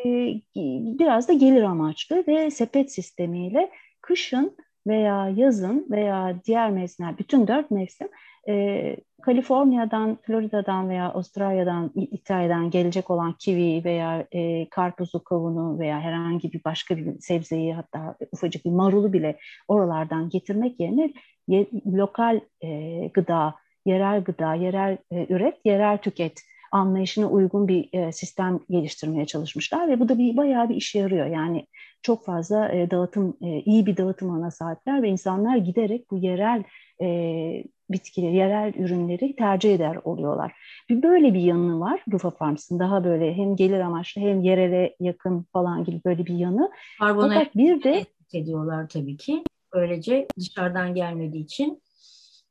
biraz 0.99 1.29
da 1.29 1.33
gelir 1.33 1.63
amaçlı 1.63 2.25
ve 2.29 2.51
sepet 2.51 2.93
sistemiyle 2.93 3.71
kışın 4.01 4.57
veya 4.89 5.29
yazın 5.37 5.87
veya 5.91 6.35
diğer 6.47 6.71
mevsimler, 6.71 7.19
bütün 7.19 7.49
dört 7.49 7.71
mevsim 7.71 8.09
e, 8.49 8.97
Kaliforniya'dan, 9.23 10.19
Florida'dan 10.23 10.89
veya 10.89 11.09
Avustralya'dan, 11.09 11.91
İtalya'dan 11.95 12.71
gelecek 12.71 13.11
olan 13.11 13.35
kivi 13.39 13.85
veya 13.85 14.27
e, 14.33 14.69
karpuzu, 14.69 15.25
kavunu 15.25 15.79
veya 15.79 16.01
herhangi 16.01 16.53
bir 16.53 16.65
başka 16.65 16.97
bir 16.97 17.21
sebzeyi 17.21 17.75
hatta 17.75 18.17
ufacık 18.33 18.65
bir 18.65 18.71
marulu 18.71 19.13
bile 19.13 19.39
oralardan 19.69 20.29
getirmek 20.29 20.81
yerine 20.81 21.13
ye, 21.49 21.67
lokal 21.87 22.41
e, 22.65 22.69
gıda, 23.15 23.55
yerel 23.87 24.25
gıda, 24.25 24.55
yerel 24.55 24.99
e, 25.13 25.27
üret, 25.29 25.57
yerel 25.65 25.99
tüket 25.99 26.43
anlayışına 26.73 27.27
uygun 27.27 27.69
bir 27.69 27.89
e, 27.93 28.13
sistem 28.13 28.61
geliştirmeye 28.71 29.27
çalışmışlar 29.27 29.89
ve 29.89 30.01
bu 30.01 30.09
da 30.09 30.19
bir 30.19 30.37
bayağı 30.37 30.69
bir 30.69 30.77
işe 30.77 30.99
yarıyor. 30.99 31.27
Yani 31.27 31.67
çok 32.03 32.25
fazla 32.25 32.73
e, 32.73 32.91
dağıtım, 32.91 33.37
e, 33.43 33.61
iyi 33.61 33.87
bir 33.87 33.97
dağıtım 33.97 34.31
ana 34.31 34.51
sahipler 34.51 35.03
ve 35.03 35.09
insanlar 35.09 35.57
giderek 35.57 36.11
bu 36.11 36.19
yerel 36.19 36.65
e, 37.03 37.07
bitkileri, 37.91 38.37
yerel 38.37 38.75
ürünleri 38.75 39.37
tercih 39.37 39.75
eder 39.75 39.99
oluyorlar. 40.05 40.53
Bir 40.89 41.03
böyle 41.03 41.35
bir 41.35 41.41
yanı 41.41 41.81
var 41.81 42.05
Rufa 42.13 42.31
Farms'ın. 42.31 42.79
Daha 42.79 43.05
böyle 43.05 43.35
hem 43.35 43.57
gelir 43.57 43.81
amaçlı 43.81 44.21
hem 44.21 44.41
yerele 44.41 44.97
yakın 45.01 45.47
falan 45.53 45.85
gibi 45.85 46.01
böyle 46.05 46.27
bir 46.27 46.35
yanı. 46.35 46.71
Karbona 46.99 47.35
Fakat 47.35 47.57
bir 47.57 47.83
de 47.83 48.05
ediyorlar 48.35 48.89
tabii 48.89 49.17
ki. 49.17 49.45
Böylece 49.75 50.27
dışarıdan 50.39 50.95
gelmediği 50.95 51.45
için 51.45 51.83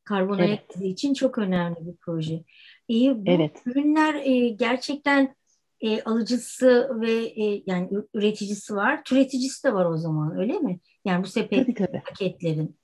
karbon 0.04 0.40
evet. 0.40 0.48
ayak 0.78 0.92
için 0.92 1.14
çok 1.14 1.38
önemli 1.38 1.76
bir 1.80 1.96
proje. 2.02 2.44
İyi, 2.88 3.26
bu 3.26 3.32
evet. 3.32 3.62
ürünler 3.66 4.16
e, 4.24 4.50
gerçekten 4.50 5.36
e, 5.82 6.02
alıcısı 6.02 6.90
ve 7.02 7.14
e, 7.14 7.64
yani 7.66 7.90
üreticisi 8.14 8.76
var. 8.76 9.04
Türeticisi 9.04 9.68
de 9.68 9.74
var 9.74 9.86
o 9.86 9.98
zaman 9.98 10.38
öyle 10.38 10.60
mi? 10.60 10.80
Yani 11.06 11.24
bu 11.24 11.28
sepet 11.28 11.66
tabii, 11.66 11.74
tabii. 11.74 12.02
paketlerin. 12.06 12.78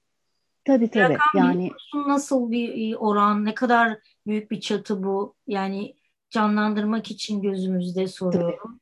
Tabii 0.65 0.89
tabii. 0.89 1.03
Rakam 1.13 1.19
yani 1.35 1.71
nasıl 2.07 2.51
bir 2.51 2.91
e, 2.91 2.97
oran, 2.97 3.45
ne 3.45 3.53
kadar 3.53 3.97
büyük 4.27 4.51
bir 4.51 4.59
çatı 4.59 5.03
bu? 5.03 5.35
Yani 5.47 5.95
canlandırmak 6.29 7.11
için 7.11 7.41
gözümüzde 7.41 8.07
soruyorum. 8.07 8.79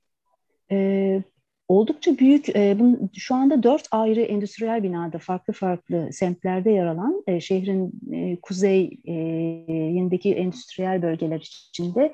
Tabii. 0.69 0.79
Ee, 0.79 1.23
oldukça 1.71 2.17
büyük, 2.17 2.55
e, 2.55 2.77
şu 3.17 3.35
anda 3.35 3.63
dört 3.63 3.87
ayrı 3.91 4.21
endüstriyel 4.21 4.83
binada 4.83 5.17
farklı 5.17 5.53
farklı 5.53 6.13
semtlerde 6.13 6.71
yer 6.71 6.85
alan 6.85 7.23
e, 7.27 7.39
şehrin 7.39 7.91
e, 8.11 8.37
kuzeyindeki 8.41 10.35
endüstriyel 10.35 11.01
bölgeler 11.01 11.39
içinde 11.39 12.13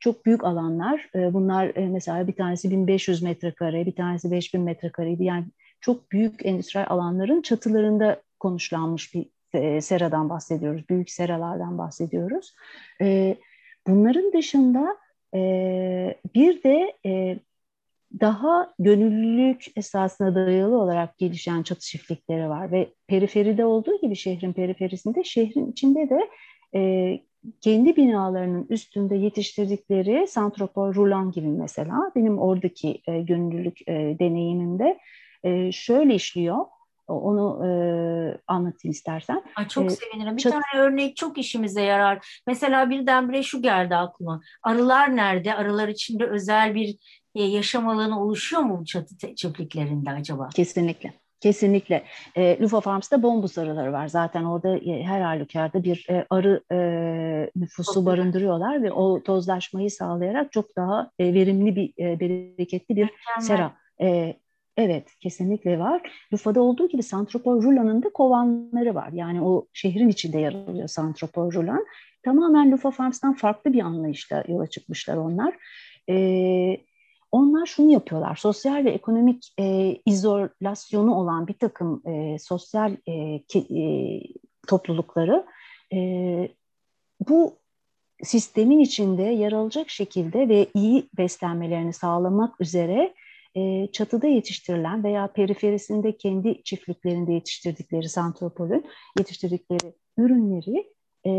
çok 0.00 0.26
büyük 0.26 0.44
alanlar. 0.44 1.10
Bunlar 1.14 1.72
mesela 1.76 2.26
bir 2.26 2.32
tanesi 2.32 2.70
1500 2.70 3.22
metrekare, 3.22 3.86
bir 3.86 3.94
tanesi 3.94 4.30
5000 4.30 4.60
metrekareydi. 4.60 5.24
Yani 5.24 5.44
çok 5.80 6.12
büyük 6.12 6.46
endüstriyel 6.46 6.86
alanların 6.90 7.42
çatılarında 7.42 8.22
konuşlanmış 8.40 9.14
bir 9.14 9.26
seradan 9.80 10.30
bahsediyoruz, 10.30 10.88
büyük 10.88 11.10
seralardan 11.10 11.78
bahsediyoruz. 11.78 12.54
Bunların 13.86 14.32
dışında 14.32 14.96
bir 16.34 16.62
de 16.62 16.94
daha 18.20 18.74
gönüllülük 18.78 19.64
esasına 19.76 20.34
dayalı 20.34 20.80
olarak 20.80 21.18
gelişen 21.18 21.62
çatı 21.62 21.80
çiftlikleri 21.80 22.48
var 22.48 22.72
ve 22.72 22.92
periferide 23.06 23.64
olduğu 23.64 24.00
gibi 24.00 24.16
şehrin 24.16 24.52
periferisinde 24.52 25.24
şehrin 25.24 25.72
içinde 25.72 26.10
de 26.10 26.30
e, 26.74 27.20
kendi 27.60 27.96
binalarının 27.96 28.66
üstünde 28.70 29.16
yetiştirdikleri 29.16 30.26
santropor 30.28 30.94
rulan 30.94 31.30
gibi 31.30 31.48
mesela 31.48 32.12
benim 32.16 32.38
oradaki 32.38 33.02
e, 33.06 33.20
gönüllülük 33.20 33.88
e, 33.88 34.16
deneyimimde 34.18 34.98
e, 35.44 35.72
şöyle 35.72 36.14
işliyor. 36.14 36.66
Onu 37.08 37.66
e, 37.66 37.70
anlatayım 38.46 38.92
istersen. 38.92 39.42
Ay 39.56 39.68
çok 39.68 39.84
ee, 39.84 39.90
sevinirim. 39.90 40.36
Bir 40.36 40.42
çat- 40.42 40.52
tane 40.52 40.84
örnek 40.84 41.16
çok 41.16 41.38
işimize 41.38 41.82
yarar. 41.82 42.42
Mesela 42.46 42.90
birdenbire 42.90 43.42
şu 43.42 43.62
geldi 43.62 43.96
aklıma. 43.96 44.40
Arılar 44.62 45.16
nerede? 45.16 45.54
Arılar 45.54 45.88
içinde 45.88 46.26
özel 46.26 46.74
bir 46.74 46.96
yaşam 47.42 47.88
alanı 47.88 48.22
oluşuyor 48.22 48.62
mu 48.62 48.78
bu 48.80 48.84
çatı 48.84 49.34
çiftliklerinde 49.34 50.10
acaba? 50.10 50.48
Kesinlikle. 50.48 51.12
Kesinlikle. 51.44 52.04
E, 52.36 52.58
Lufa 52.60 52.80
Farms'ta 52.80 53.22
bombus 53.22 53.58
arıları 53.58 53.92
var. 53.92 54.08
Zaten 54.08 54.44
orada 54.44 54.76
e, 54.76 55.02
her 55.02 55.20
halükarda 55.20 55.84
bir 55.84 56.06
e, 56.10 56.26
arı 56.30 56.62
e, 56.72 56.78
nüfusu 57.56 58.06
barındırıyorlar 58.06 58.82
ve 58.82 58.92
o 58.92 59.22
tozlaşmayı 59.22 59.90
sağlayarak 59.90 60.52
çok 60.52 60.76
daha 60.76 61.10
e, 61.18 61.34
verimli 61.34 61.76
bir, 61.76 61.92
e, 61.98 62.20
bereketli 62.20 62.96
bir 62.96 63.10
sera. 63.40 63.72
E, 64.00 64.36
evet, 64.76 65.08
kesinlikle 65.20 65.78
var. 65.78 66.26
Lufa'da 66.32 66.62
olduğu 66.62 66.88
gibi 66.88 67.02
Santropor 67.02 67.62
Rula'nın 67.62 68.02
da 68.02 68.08
kovanları 68.08 68.94
var. 68.94 69.10
Yani 69.12 69.42
o 69.42 69.66
şehrin 69.72 70.08
içinde 70.08 70.38
yer 70.38 70.52
alıyor 70.52 70.88
Santropor 70.88 71.52
Rulan. 71.52 71.84
Tamamen 72.22 72.72
Lufa 72.72 72.90
Farms'tan 72.90 73.34
farklı 73.34 73.72
bir 73.72 73.80
anlayışla 73.80 74.44
yola 74.48 74.66
çıkmışlar 74.66 75.16
onlar. 75.16 75.54
Evet 76.08 76.80
onlar 77.34 77.66
şunu 77.66 77.92
yapıyorlar. 77.92 78.36
Sosyal 78.36 78.84
ve 78.84 78.90
ekonomik 78.90 79.54
e, 79.60 79.96
izolasyonu 80.06 81.14
olan 81.14 81.46
bir 81.46 81.54
takım 81.54 82.02
e, 82.06 82.38
sosyal 82.38 82.96
e, 83.06 83.42
ke, 83.48 83.58
e, 83.58 83.84
toplulukları 84.68 85.46
e, 85.94 85.98
bu 87.28 87.58
sistemin 88.22 88.78
içinde 88.78 89.22
yer 89.22 89.52
alacak 89.52 89.90
şekilde 89.90 90.48
ve 90.48 90.66
iyi 90.74 91.08
beslenmelerini 91.18 91.92
sağlamak 91.92 92.60
üzere 92.60 93.14
e, 93.54 93.86
çatıda 93.92 94.26
yetiştirilen 94.26 95.04
veya 95.04 95.26
periferisinde 95.26 96.16
kendi 96.16 96.62
çiftliklerinde 96.62 97.32
yetiştirdikleri 97.32 98.08
santropolün 98.08 98.86
yetiştirdikleri 99.18 99.94
ürünleri 100.18 100.92
e, 101.26 101.32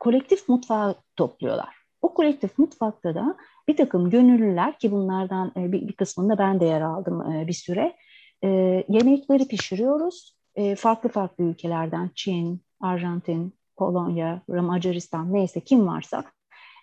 kolektif 0.00 0.48
mutfağa 0.48 0.94
topluyorlar. 1.16 1.79
O 2.02 2.14
kolektif 2.14 2.58
mutfakta 2.58 3.14
da 3.14 3.36
bir 3.68 3.76
takım 3.76 4.10
gönüllüler 4.10 4.78
ki 4.78 4.92
bunlardan 4.92 5.52
e, 5.56 5.72
bir, 5.72 5.88
bir 5.88 5.92
kısmında 5.92 6.38
ben 6.38 6.60
de 6.60 6.64
yer 6.64 6.80
aldım 6.80 7.32
e, 7.32 7.46
bir 7.46 7.52
süre. 7.52 7.96
E, 8.44 8.48
yemekleri 8.88 9.48
pişiriyoruz. 9.48 10.40
Farklı 10.76 11.08
farklı 11.08 11.44
ülkelerden 11.44 12.10
Çin, 12.14 12.60
Arjantin, 12.80 13.54
Polonya, 13.76 14.42
Macaristan 14.48 15.32
neyse 15.32 15.60
kim 15.60 15.86
varsa 15.86 16.24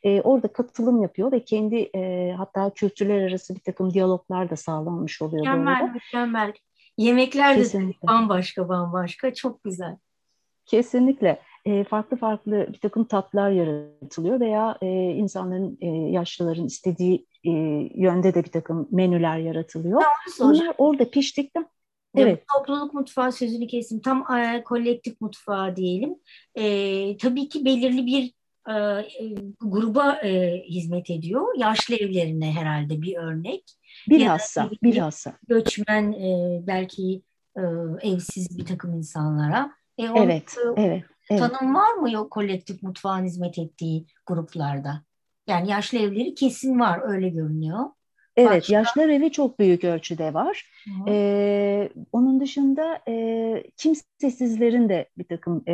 e, 0.03 0.21
orada 0.21 0.47
katılım 0.47 1.01
yapıyor 1.01 1.31
ve 1.31 1.45
kendi 1.45 1.89
e, 1.95 2.31
hatta 2.37 2.69
kültürler 2.73 3.21
arası 3.21 3.55
bir 3.55 3.59
takım 3.59 3.93
diyaloglar 3.93 4.49
da 4.49 4.55
sağlanmış 4.55 5.21
oluyor. 5.21 5.41
Mükemmel, 5.45 5.91
mükemmel. 5.93 6.53
Yemekler 6.97 7.55
de 7.55 7.59
Kesinlikle. 7.59 8.07
bambaşka 8.07 8.69
bambaşka 8.69 9.33
çok 9.33 9.63
güzel. 9.63 9.97
Kesinlikle 10.65 11.41
e, 11.67 11.83
farklı 11.83 12.17
farklı 12.17 12.67
bir 12.73 12.79
takım 12.79 13.03
tatlar 13.03 13.51
yaratılıyor 13.51 14.39
veya 14.39 14.77
e, 14.81 14.87
insanların, 15.11 15.77
e, 15.81 15.87
yaşlıların 16.11 16.65
istediği 16.65 17.25
e, 17.43 17.51
yönde 17.95 18.33
de 18.33 18.43
bir 18.43 18.51
takım 18.51 18.87
menüler 18.91 19.37
yaratılıyor. 19.37 20.01
Bunlar 20.39 20.73
orada 20.77 21.09
piştikten 21.09 21.67
Evet. 22.15 22.43
Topluluk 22.57 22.93
mutfağı 22.93 23.31
sözünü 23.31 23.67
kesim. 23.67 24.01
Tam 24.01 24.37
e, 24.37 24.63
kolektif 24.63 25.21
mutfağı 25.21 25.75
diyelim. 25.75 26.15
E, 26.55 27.17
tabii 27.17 27.49
ki 27.49 27.65
belirli 27.65 28.05
bir 28.05 28.33
e, 28.69 28.73
e, 28.73 29.35
gruba 29.61 30.13
e, 30.13 30.61
hizmet 30.69 31.09
ediyor. 31.09 31.57
Yaşlı 31.57 31.95
evlerine 31.95 32.51
herhalde 32.51 33.01
bir 33.01 33.17
örnek. 33.17 33.63
Bilhassa, 34.09 34.69
bir 34.71 34.89
bilhassa. 34.89 35.33
Göçmen 35.47 36.11
e, 36.11 36.61
belki 36.67 37.21
e, 37.57 37.61
evsiz 38.01 38.57
bir 38.57 38.65
takım 38.65 38.93
insanlara. 38.93 39.71
E, 39.97 40.03
evet, 40.03 40.55
evet. 40.77 41.03
Evet. 41.29 41.39
Tanım 41.39 41.75
var 41.75 41.93
mı 41.93 42.11
yok 42.11 42.31
kolektif 42.31 42.83
mutfağın 42.83 43.25
hizmet 43.25 43.59
ettiği 43.59 44.05
gruplarda? 44.25 45.03
Yani 45.47 45.69
yaşlı 45.69 45.97
evleri 45.97 46.35
kesin 46.35 46.79
var 46.79 47.01
öyle 47.03 47.29
görünüyor. 47.29 47.85
Evet, 48.37 48.51
Başka? 48.51 48.73
yaşlar 48.73 49.09
evi 49.09 49.31
çok 49.31 49.59
büyük 49.59 49.83
ölçüde 49.83 50.33
var. 50.33 50.71
Ee, 51.07 51.89
onun 52.11 52.39
dışında 52.39 52.99
e, 53.07 53.63
kimsesizlerin 53.77 54.89
de 54.89 55.09
bir 55.17 55.23
takım 55.23 55.63
e, 55.67 55.73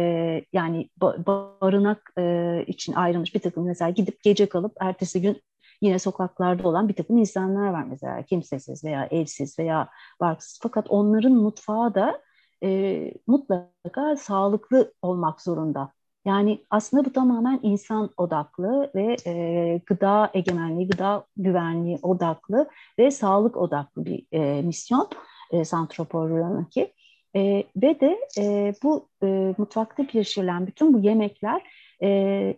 yani 0.53 0.89
barınak 1.01 2.13
e, 2.17 2.63
için 2.67 2.93
ayrılmış 2.93 3.35
bir 3.35 3.39
takım 3.39 3.65
mesela 3.65 3.89
gidip 3.89 4.23
gece 4.23 4.45
kalıp 4.45 4.73
ertesi 4.79 5.21
gün 5.21 5.41
yine 5.81 5.99
sokaklarda 5.99 6.67
olan 6.67 6.89
bir 6.89 6.93
takım 6.93 7.17
insanlar 7.17 7.69
var 7.69 7.83
mesela 7.83 8.21
kimsesiz 8.23 8.83
veya 8.83 9.07
evsiz 9.11 9.59
veya 9.59 9.89
barksız. 10.19 10.59
Fakat 10.63 10.85
onların 10.89 11.33
mutfağı 11.33 11.95
da 11.95 12.21
e, 12.63 13.13
mutlaka 13.27 14.15
sağlıklı 14.15 14.93
olmak 15.01 15.41
zorunda. 15.41 15.91
Yani 16.25 16.61
aslında 16.69 17.05
bu 17.05 17.13
tamamen 17.13 17.59
insan 17.63 18.09
odaklı 18.17 18.91
ve 18.95 19.15
e, 19.25 19.81
gıda 19.85 20.31
egemenliği, 20.33 20.87
gıda 20.87 21.25
güvenliği 21.37 21.99
odaklı 22.01 22.69
ve 22.99 23.11
sağlık 23.11 23.57
odaklı 23.57 24.05
bir 24.05 24.25
e, 24.31 24.61
misyon 24.61 25.09
e, 25.51 25.65
Santropor'unki. 25.65 26.93
E, 27.35 27.63
ve 27.75 27.99
de 27.99 28.19
e, 28.37 28.73
bu 28.83 29.09
e, 29.23 29.55
mutfakta 29.57 30.07
pişirilen 30.07 30.67
bütün 30.67 30.93
bu 30.93 30.99
yemekler 30.99 31.61
e, 32.03 32.57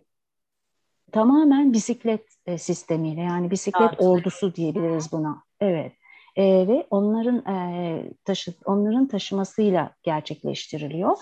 tamamen 1.12 1.72
bisiklet 1.72 2.26
e, 2.46 2.58
sistemiyle 2.58 3.20
yani 3.20 3.50
bisiklet 3.50 3.90
evet. 3.90 4.00
ordusu 4.00 4.54
diyebiliriz 4.54 5.12
buna. 5.12 5.42
Evet. 5.60 5.92
E, 6.36 6.68
ve 6.68 6.86
onların 6.90 7.54
e, 7.54 8.02
taşı 8.24 8.52
onların 8.64 9.08
taşımasıyla 9.08 9.90
gerçekleştiriliyor. 10.02 11.16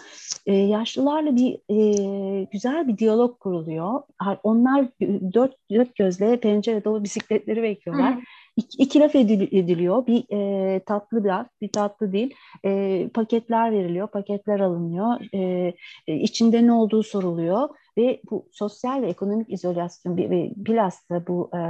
E, 0.46 0.54
yaşlılarla 0.54 1.36
bir 1.36 1.58
e, 1.70 2.44
güzel 2.52 2.88
bir 2.88 2.98
diyalog 2.98 3.38
kuruluyor. 3.38 4.00
Onlar 4.42 4.86
dört, 5.34 5.54
dört 5.70 5.96
gözle 5.96 6.40
pencere 6.40 6.84
dolu 6.84 7.04
bisikletleri 7.04 7.62
bekliyorlar. 7.62 8.14
Hı. 8.14 8.20
İki, 8.56 8.82
iki 8.82 9.00
laf 9.00 9.14
ediliyor. 9.14 10.06
Bir 10.06 10.24
e, 10.32 10.80
tatlı 10.80 11.24
laf, 11.24 11.46
bir 11.60 11.72
tatlı 11.72 12.12
değil. 12.12 12.34
E, 12.64 13.08
paketler 13.14 13.72
veriliyor, 13.72 14.08
paketler 14.08 14.60
alınıyor. 14.60 15.20
E, 15.34 15.72
e, 16.06 16.14
içinde 16.16 16.66
ne 16.66 16.72
olduğu 16.72 17.02
soruluyor 17.02 17.68
ve 17.98 18.20
bu 18.30 18.48
sosyal 18.52 19.02
ve 19.02 19.06
ekonomik 19.06 19.52
izolasyon 19.52 20.16
ve 20.16 20.50
bilhassa 20.56 21.26
bu 21.26 21.50
e, 21.54 21.60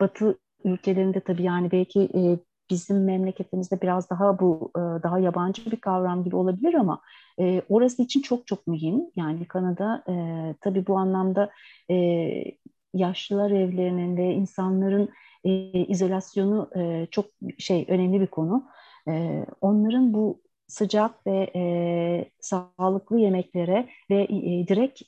Batı 0.00 0.38
ülkelerinde 0.64 1.20
tabii 1.20 1.42
yani 1.42 1.70
belki 1.72 2.00
e, 2.00 2.38
bizim 2.70 3.04
memleketimizde 3.04 3.80
biraz 3.80 4.10
daha 4.10 4.38
bu 4.38 4.70
e, 4.76 4.80
daha 4.80 5.18
yabancı 5.18 5.70
bir 5.70 5.76
kavram 5.76 6.24
gibi 6.24 6.36
olabilir 6.36 6.74
ama 6.74 7.00
e, 7.40 7.62
orası 7.68 8.02
için 8.02 8.22
çok 8.22 8.46
çok 8.46 8.66
mühim. 8.66 9.02
Yani 9.16 9.44
Kanada 9.44 10.04
e, 10.08 10.14
tabii 10.60 10.86
bu 10.86 10.98
anlamda 10.98 11.50
yaşlılar 12.94 13.50
evlerinin 13.50 14.16
ve 14.16 14.34
insanların 14.34 15.08
izolasyonu 15.88 16.70
çok 17.10 17.26
şey 17.58 17.84
önemli 17.88 18.20
bir 18.20 18.26
konu. 18.26 18.64
Onların 19.60 20.12
bu 20.12 20.40
sıcak 20.66 21.26
ve 21.26 22.30
sağlıklı 22.40 23.18
yemeklere 23.18 23.88
ve 24.10 24.28
direkt 24.68 25.02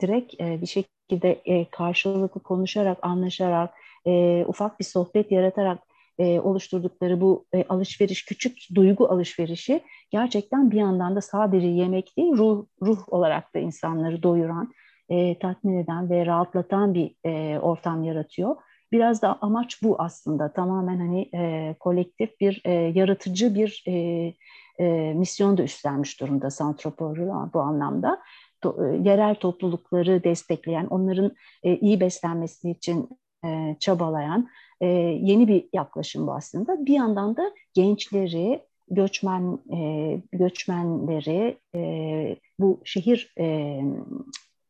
direkt 0.00 0.40
bir 0.40 0.66
şekilde 0.66 1.66
karşılıklı 1.70 2.40
konuşarak, 2.42 2.98
anlaşarak, 3.02 3.74
e, 4.06 4.44
ufak 4.48 4.80
bir 4.80 4.84
sohbet 4.84 5.32
yaratarak 5.32 5.78
e, 6.18 6.40
oluşturdukları 6.40 7.20
bu 7.20 7.46
e, 7.54 7.64
alışveriş, 7.68 8.24
küçük 8.24 8.58
duygu 8.74 9.08
alışverişi 9.08 9.80
gerçekten 10.10 10.70
bir 10.70 10.76
yandan 10.76 11.16
da 11.16 11.20
sadece 11.20 11.66
yemek 11.66 12.16
değil, 12.16 12.32
ruh, 12.32 12.66
ruh 12.82 13.12
olarak 13.12 13.54
da 13.54 13.58
insanları 13.58 14.22
doyuran, 14.22 14.72
e, 15.08 15.38
tatmin 15.38 15.78
eden 15.78 16.10
ve 16.10 16.26
rahatlatan 16.26 16.94
bir 16.94 17.14
e, 17.26 17.58
ortam 17.58 18.02
yaratıyor. 18.04 18.56
Biraz 18.92 19.22
da 19.22 19.38
amaç 19.40 19.82
bu 19.82 19.96
aslında 19.98 20.52
tamamen 20.52 20.98
hani 20.98 21.28
e, 21.34 21.74
kolektif 21.80 22.40
bir 22.40 22.62
e, 22.64 22.70
yaratıcı 22.72 23.54
bir 23.54 23.84
e, 23.88 23.92
e, 24.80 25.14
misyon 25.14 25.58
da 25.58 25.62
üstlenmiş 25.62 26.20
durumda 26.20 26.50
Santropor'u 26.50 27.50
bu 27.54 27.60
anlamda. 27.60 28.22
To, 28.60 28.86
e, 28.86 28.96
yerel 28.96 29.34
toplulukları 29.34 30.24
destekleyen, 30.24 30.86
onların 30.86 31.32
e, 31.62 31.76
iyi 31.76 32.00
beslenmesi 32.00 32.70
için 32.70 33.08
e, 33.44 33.76
çabalayan 33.80 34.48
e, 34.80 34.86
yeni 35.20 35.48
bir 35.48 35.68
yaklaşım 35.72 36.26
bu 36.26 36.32
aslında. 36.32 36.86
Bir 36.86 36.94
yandan 36.94 37.36
da 37.36 37.52
gençleri, 37.74 38.62
göçmen 38.90 39.58
e, 39.72 40.20
göçmenleri 40.32 41.58
e, 41.74 42.36
bu 42.58 42.80
şehir 42.84 43.34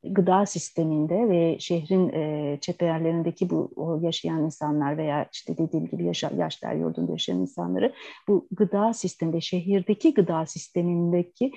gıda 0.05 0.47
sisteminde 0.47 1.29
ve 1.29 1.57
şehrin 1.59 2.09
e, 2.09 2.59
çeperlerindeki 2.61 3.51
bu 3.51 3.71
yaşayan 4.03 4.45
insanlar 4.45 4.99
veya 4.99 5.29
işte 5.33 5.59
dediğim 5.59 5.87
gibi 5.87 6.05
yaşa, 6.05 6.31
yaşlar 6.37 6.75
yurdunda 6.75 7.13
yaşayan 7.13 7.39
insanları 7.39 7.93
bu 8.29 8.49
gıda 8.51 8.93
sisteminde, 8.93 9.41
şehirdeki 9.41 10.15
gıda 10.15 10.47
sistemindeki 10.47 11.53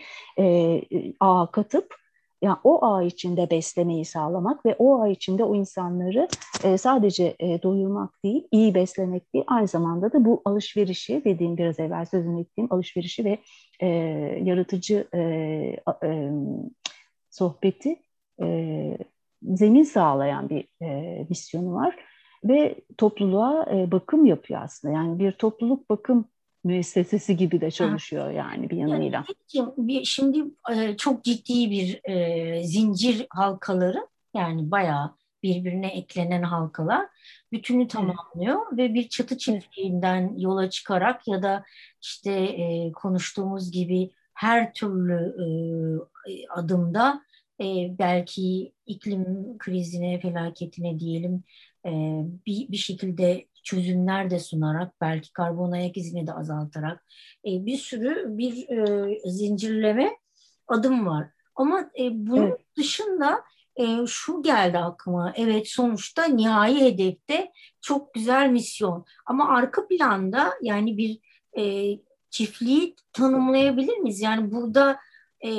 ağa 1.19 1.51
katıp 1.51 1.95
yani 2.41 2.57
o 2.63 2.85
ağ 2.85 3.03
içinde 3.03 3.49
beslemeyi 3.49 4.05
sağlamak 4.05 4.65
ve 4.65 4.75
o 4.79 5.01
ağ 5.01 5.07
içinde 5.07 5.43
o 5.43 5.55
insanları 5.55 6.27
e, 6.63 6.77
sadece 6.77 7.35
e, 7.39 7.61
doyurmak 7.63 8.23
değil, 8.23 8.47
iyi 8.51 8.75
beslemek 8.75 9.33
değil, 9.33 9.45
aynı 9.47 9.67
zamanda 9.67 10.13
da 10.13 10.25
bu 10.25 10.41
alışverişi 10.45 11.21
dediğim 11.25 11.57
biraz 11.57 11.79
evvel 11.79 12.05
sözünü 12.05 12.41
ettiğim 12.41 12.73
alışverişi 12.73 13.25
ve 13.25 13.37
e, 13.79 13.87
yaratıcı 14.43 15.07
sohbeti 17.29 17.99
zemin 19.41 19.83
sağlayan 19.83 20.49
bir 20.49 20.67
e, 20.81 21.25
misyonu 21.29 21.73
var 21.73 21.95
ve 22.43 22.75
topluluğa 22.97 23.67
bakım 23.91 24.25
yapıyor 24.25 24.61
aslında. 24.63 24.93
Yani 24.93 25.19
bir 25.19 25.31
topluluk 25.31 25.89
bakım 25.89 26.25
müessesesi 26.65 27.37
gibi 27.37 27.61
de 27.61 27.71
çalışıyor 27.71 28.31
yani 28.31 28.69
bir 28.69 28.77
yanıyla. 28.77 29.25
Yani, 29.53 30.05
şimdi 30.05 30.43
e, 30.73 30.97
çok 30.97 31.23
ciddi 31.23 31.71
bir 31.71 31.99
e, 32.03 32.63
zincir 32.63 33.27
halkaları 33.29 34.07
yani 34.33 34.71
bayağı 34.71 35.15
birbirine 35.43 35.87
eklenen 35.87 36.43
halkalar 36.43 37.05
bütünü 37.51 37.87
tamamlıyor 37.87 38.61
evet. 38.69 38.77
ve 38.77 38.93
bir 38.93 39.09
çatı 39.09 39.37
çiftliğinden 39.37 40.37
yola 40.37 40.69
çıkarak 40.69 41.27
ya 41.27 41.43
da 41.43 41.63
işte 42.01 42.31
e, 42.31 42.91
konuştuğumuz 42.91 43.71
gibi 43.71 44.11
her 44.33 44.73
türlü 44.73 45.35
e, 46.29 46.47
adımda 46.49 47.21
e, 47.61 47.65
belki 47.99 48.73
iklim 48.85 49.57
krizine, 49.57 50.19
felaketine 50.19 50.99
diyelim 50.99 51.43
e, 51.85 51.91
bir, 52.45 52.71
bir 52.71 52.77
şekilde 52.77 53.45
çözümler 53.65 54.29
de 54.29 54.39
sunarak 54.39 54.93
belki 55.01 55.33
karbon 55.33 55.71
ayak 55.71 55.97
izini 55.97 56.27
de 56.27 56.33
azaltarak 56.33 57.05
e, 57.45 57.65
bir 57.65 57.77
sürü 57.77 58.37
bir 58.37 58.69
e, 58.69 59.29
zincirleme 59.29 60.17
adım 60.67 61.05
var. 61.05 61.27
Ama 61.55 61.89
e, 61.99 62.27
bunun 62.27 62.47
evet. 62.47 62.59
dışında 62.77 63.43
e, 63.75 64.07
şu 64.07 64.43
geldi 64.43 64.77
aklıma. 64.77 65.33
Evet 65.35 65.67
sonuçta 65.67 66.25
nihai 66.25 66.81
hedefte 66.81 67.51
çok 67.81 68.13
güzel 68.13 68.49
misyon. 68.49 69.05
Ama 69.25 69.49
arka 69.49 69.87
planda 69.87 70.53
yani 70.61 70.97
bir 70.97 71.19
e, 71.57 71.95
çiftliği 72.29 72.95
tanımlayabilir 73.13 73.97
miyiz? 73.97 74.21
Yani 74.21 74.51
burada 74.51 74.97
e, 75.45 75.51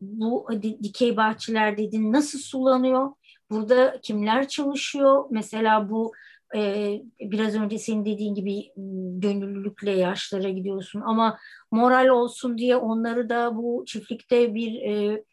bu 0.00 0.48
dikey 0.62 1.16
bahçeler 1.16 1.76
dedin 1.76 2.12
nasıl 2.12 2.38
sulanıyor? 2.38 3.12
Burada 3.50 4.00
kimler 4.02 4.48
çalışıyor? 4.48 5.24
Mesela 5.30 5.90
bu 5.90 6.12
e, 6.54 7.02
biraz 7.20 7.54
önce 7.54 7.78
senin 7.78 8.04
dediğin 8.04 8.34
gibi 8.34 8.72
gönüllülükle 9.20 9.90
yaşlara 9.90 10.48
gidiyorsun 10.48 11.00
ama 11.00 11.38
moral 11.70 12.08
olsun 12.08 12.58
diye 12.58 12.76
onları 12.76 13.28
da 13.28 13.56
bu 13.56 13.84
çiftlikte 13.86 14.54
bir 14.54 14.82
e, 14.82 15.24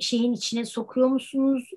şeyin 0.00 0.32
içine 0.32 0.64
sokuyor 0.64 1.08
musunuz? 1.08 1.70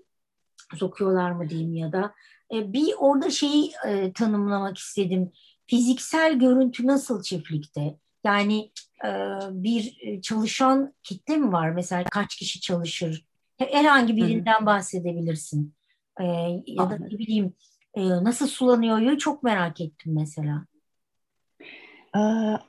Sokuyorlar 0.76 1.32
mı 1.32 1.50
diyeyim 1.50 1.74
ya 1.74 1.92
da 1.92 2.14
e, 2.54 2.74
bir 2.74 2.94
orada 2.98 3.30
şeyi 3.30 3.72
e, 3.88 4.14
tanımlamak 4.14 4.78
istedim. 4.78 5.32
Fiziksel 5.68 6.40
görüntü 6.40 6.88
nasıl 6.88 7.24
çiftlikte? 7.24 7.98
Yani 8.24 8.72
e, 9.06 9.10
bir 9.52 9.98
çalışan 10.22 10.94
kitle 11.04 11.38
mi 11.38 11.52
var? 11.52 11.70
Mesela 11.70 12.04
kaç 12.04 12.36
kişi 12.36 12.62
çalışır? 12.62 13.26
Herhangi 13.58 14.16
birinden 14.16 14.66
bahsedebilirsin. 14.66 15.74
E, 16.20 16.24
ya 16.66 16.90
da 16.90 16.98
ne 16.98 17.10
bileyim 17.10 17.46
e, 17.46 17.77
nasıl 17.96 18.48
sulanıyor 18.48 19.18
çok 19.18 19.44
merak 19.44 19.82
ettim 19.82 20.16
mesela. 20.16 20.66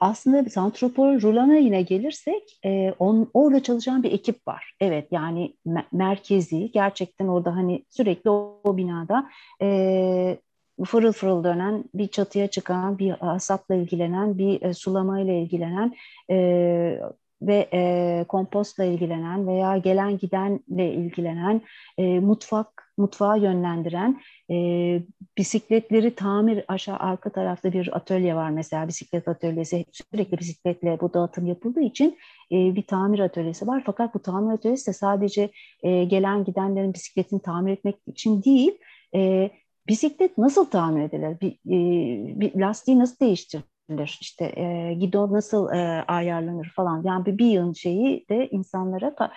Aslında 0.00 0.50
Santropor 0.50 1.22
Rulan'a 1.22 1.56
yine 1.56 1.82
gelirsek 1.82 2.60
on, 2.98 3.30
orada 3.34 3.62
çalışan 3.62 4.02
bir 4.02 4.12
ekip 4.12 4.48
var. 4.48 4.74
Evet 4.80 5.08
yani 5.10 5.54
merkezi 5.92 6.70
gerçekten 6.72 7.28
orada 7.28 7.56
hani 7.56 7.84
sürekli 7.90 8.30
o, 8.30 8.60
o 8.64 8.76
binada 8.76 9.30
e, 9.62 10.38
fırıl 10.86 11.12
fırıl 11.12 11.44
dönen, 11.44 11.84
bir 11.94 12.08
çatıya 12.08 12.50
çıkan, 12.50 12.98
bir 12.98 13.10
hasatla 13.10 13.74
ilgilenen, 13.74 14.38
bir 14.38 14.62
e, 14.62 14.74
sulamayla 14.74 15.32
ilgilenen 15.32 15.94
e, 16.30 17.00
ve 17.42 17.68
e, 17.72 18.24
kompostla 18.28 18.84
ilgilenen 18.84 19.46
veya 19.46 19.76
gelen 19.76 20.18
gidenle 20.18 20.94
ilgilenen, 20.94 21.62
e, 21.98 22.20
mutfak 22.20 22.88
mutfağa 22.98 23.36
yönlendiren, 23.36 24.20
e, 24.50 24.54
bisikletleri 25.38 26.14
tamir 26.14 26.64
aşağı 26.68 26.96
arka 26.96 27.30
tarafta 27.32 27.72
bir 27.72 27.96
atölye 27.96 28.34
var 28.34 28.50
mesela 28.50 28.88
bisiklet 28.88 29.28
atölyesi 29.28 29.84
sürekli 29.92 30.38
bisikletle 30.38 31.00
bu 31.00 31.14
dağıtım 31.14 31.46
yapıldığı 31.46 31.80
için 31.80 32.18
e, 32.52 32.74
bir 32.74 32.86
tamir 32.86 33.18
atölyesi 33.18 33.66
var. 33.66 33.82
Fakat 33.86 34.14
bu 34.14 34.22
tamir 34.22 34.54
atölyesi 34.54 34.86
de 34.86 34.92
sadece 34.92 35.50
e, 35.82 36.04
gelen 36.04 36.44
gidenlerin 36.44 36.94
bisikletini 36.94 37.42
tamir 37.42 37.72
etmek 37.72 37.96
için 38.06 38.42
değil, 38.42 38.78
e, 39.14 39.50
bisiklet 39.88 40.38
nasıl 40.38 40.64
tamir 40.70 41.02
edilir? 41.02 41.40
Bir, 41.40 41.52
e, 41.52 42.40
bir 42.40 42.60
lastiği 42.60 42.98
nasıl 42.98 43.18
değiştirilir? 43.20 43.77
Verilir? 43.90 44.18
İşte 44.20 44.44
e, 44.56 44.94
Gido 44.94 45.32
nasıl 45.32 45.72
e, 45.72 46.04
ayarlanır 46.08 46.72
falan. 46.76 47.02
Yani 47.04 47.26
bir, 47.26 47.38
bir 47.38 47.46
yıl 47.46 47.74
şeyi 47.74 48.28
de 48.28 48.48
insanlara 48.48 49.14
ka 49.14 49.32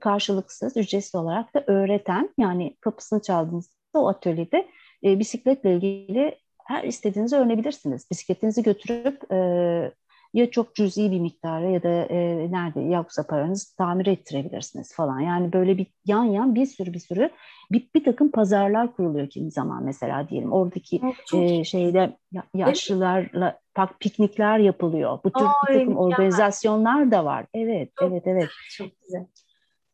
karşılıksız, 0.00 0.76
ücretsiz 0.76 1.14
olarak 1.14 1.54
da 1.54 1.64
öğreten 1.66 2.34
yani 2.38 2.76
kapısını 2.80 3.22
çaldığınızda 3.22 3.74
o 3.94 4.08
atölyede 4.08 4.68
e, 5.04 5.18
bisikletle 5.18 5.74
ilgili 5.74 6.38
her 6.66 6.84
istediğinizi 6.84 7.36
öğrenebilirsiniz. 7.36 8.10
Bisikletinizi 8.10 8.62
götürüp 8.62 9.32
e, 9.32 9.92
ya 10.34 10.50
çok 10.50 10.74
cüzi 10.74 11.10
bir 11.10 11.20
miktara 11.20 11.68
ya 11.68 11.82
da 11.82 11.88
e, 11.88 12.50
nerede 12.52 12.80
yoksa 12.80 13.26
paranızı 13.26 13.76
tamir 13.76 14.06
ettirebilirsiniz 14.06 14.94
falan. 14.94 15.20
Yani 15.20 15.52
böyle 15.52 15.78
bir 15.78 15.86
yan 16.06 16.24
yan 16.24 16.54
bir 16.54 16.66
sürü 16.66 16.92
bir 16.92 16.98
sürü 16.98 17.30
bir, 17.72 17.88
bir 17.94 18.04
takım 18.04 18.30
pazarlar 18.30 18.96
kuruluyor 18.96 19.28
kimi 19.28 19.50
zaman 19.50 19.84
mesela 19.84 20.28
diyelim. 20.28 20.52
Oradaki 20.52 21.00
e, 21.34 21.64
şeyde 21.64 22.16
yaşlılarla 22.54 23.58
pak 23.74 24.00
piknikler 24.00 24.58
yapılıyor. 24.58 25.18
Bu 25.24 25.32
tür 25.32 25.44
Aa, 25.44 25.68
bir 25.68 25.74
takım 25.74 25.96
organizasyonlar 25.96 27.10
da 27.10 27.24
var. 27.24 27.46
Evet, 27.54 27.90
çok, 27.98 28.12
evet, 28.12 28.22
evet. 28.26 28.48
Çok 28.76 28.88
güzel. 29.02 29.26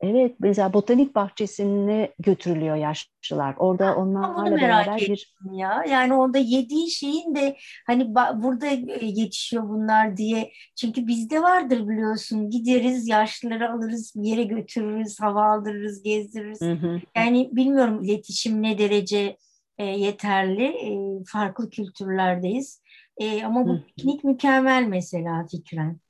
Evet, 0.00 0.37
mesela 0.40 0.72
botanik 0.72 1.14
bahçesine 1.14 2.14
götürülüyor 2.18 2.76
yaşlılar. 2.76 3.54
Orada 3.59 3.96
onlarla 3.96 4.56
beraber 4.56 4.96
bir 5.00 5.35
ya. 5.52 5.85
Yani 5.90 6.14
orada 6.14 6.38
yediği 6.38 6.90
şeyin 6.90 7.35
de 7.35 7.56
hani 7.87 8.14
burada 8.14 8.66
e, 8.66 9.06
yetişiyor 9.06 9.68
bunlar 9.68 10.16
diye. 10.16 10.52
Çünkü 10.76 11.06
bizde 11.06 11.42
vardır 11.42 11.88
biliyorsun. 11.88 12.50
Gideriz, 12.50 13.09
yaşlıları 13.09 13.72
alırız, 13.72 14.12
bir 14.16 14.28
yere 14.28 14.42
götürürüz, 14.42 15.20
hava 15.20 15.44
aldırırız, 15.52 16.02
gezdiririz. 16.02 16.61
Hı 16.61 16.72
hı. 16.72 17.00
Yani 17.16 17.50
bilmiyorum 17.52 18.04
iletişim 18.04 18.62
ne 18.62 18.78
derece 18.78 19.37
e, 19.78 19.85
yeterli. 19.85 20.64
E, 20.64 21.24
farklı 21.26 21.70
kültürlerdeyiz. 21.70 22.82
E, 23.18 23.44
ama 23.44 23.66
bu 23.66 23.80
piknik 23.87 24.24
mükemmel 24.24 24.87
mesela 24.88 25.46
fikren. 25.50 26.00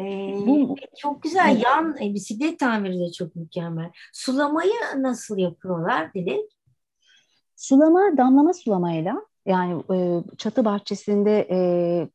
Ee, 0.00 0.34
Bu 0.46 0.76
çok 0.98 1.22
güzel. 1.22 1.60
Yan 1.64 1.96
e, 2.02 2.14
bisiklet 2.14 2.58
tamiri 2.58 3.00
de 3.00 3.12
çok 3.12 3.36
mükemmel. 3.36 3.90
Sulamayı 4.12 4.72
nasıl 4.98 5.38
yapıyorlar 5.38 6.14
Dilek? 6.14 6.58
Sulama 7.56 8.16
damlama 8.16 8.52
sulamayla 8.52 9.22
yani 9.46 9.82
e, 9.94 10.24
çatı 10.38 10.64
bahçesinde 10.64 11.48
e, 11.50 11.58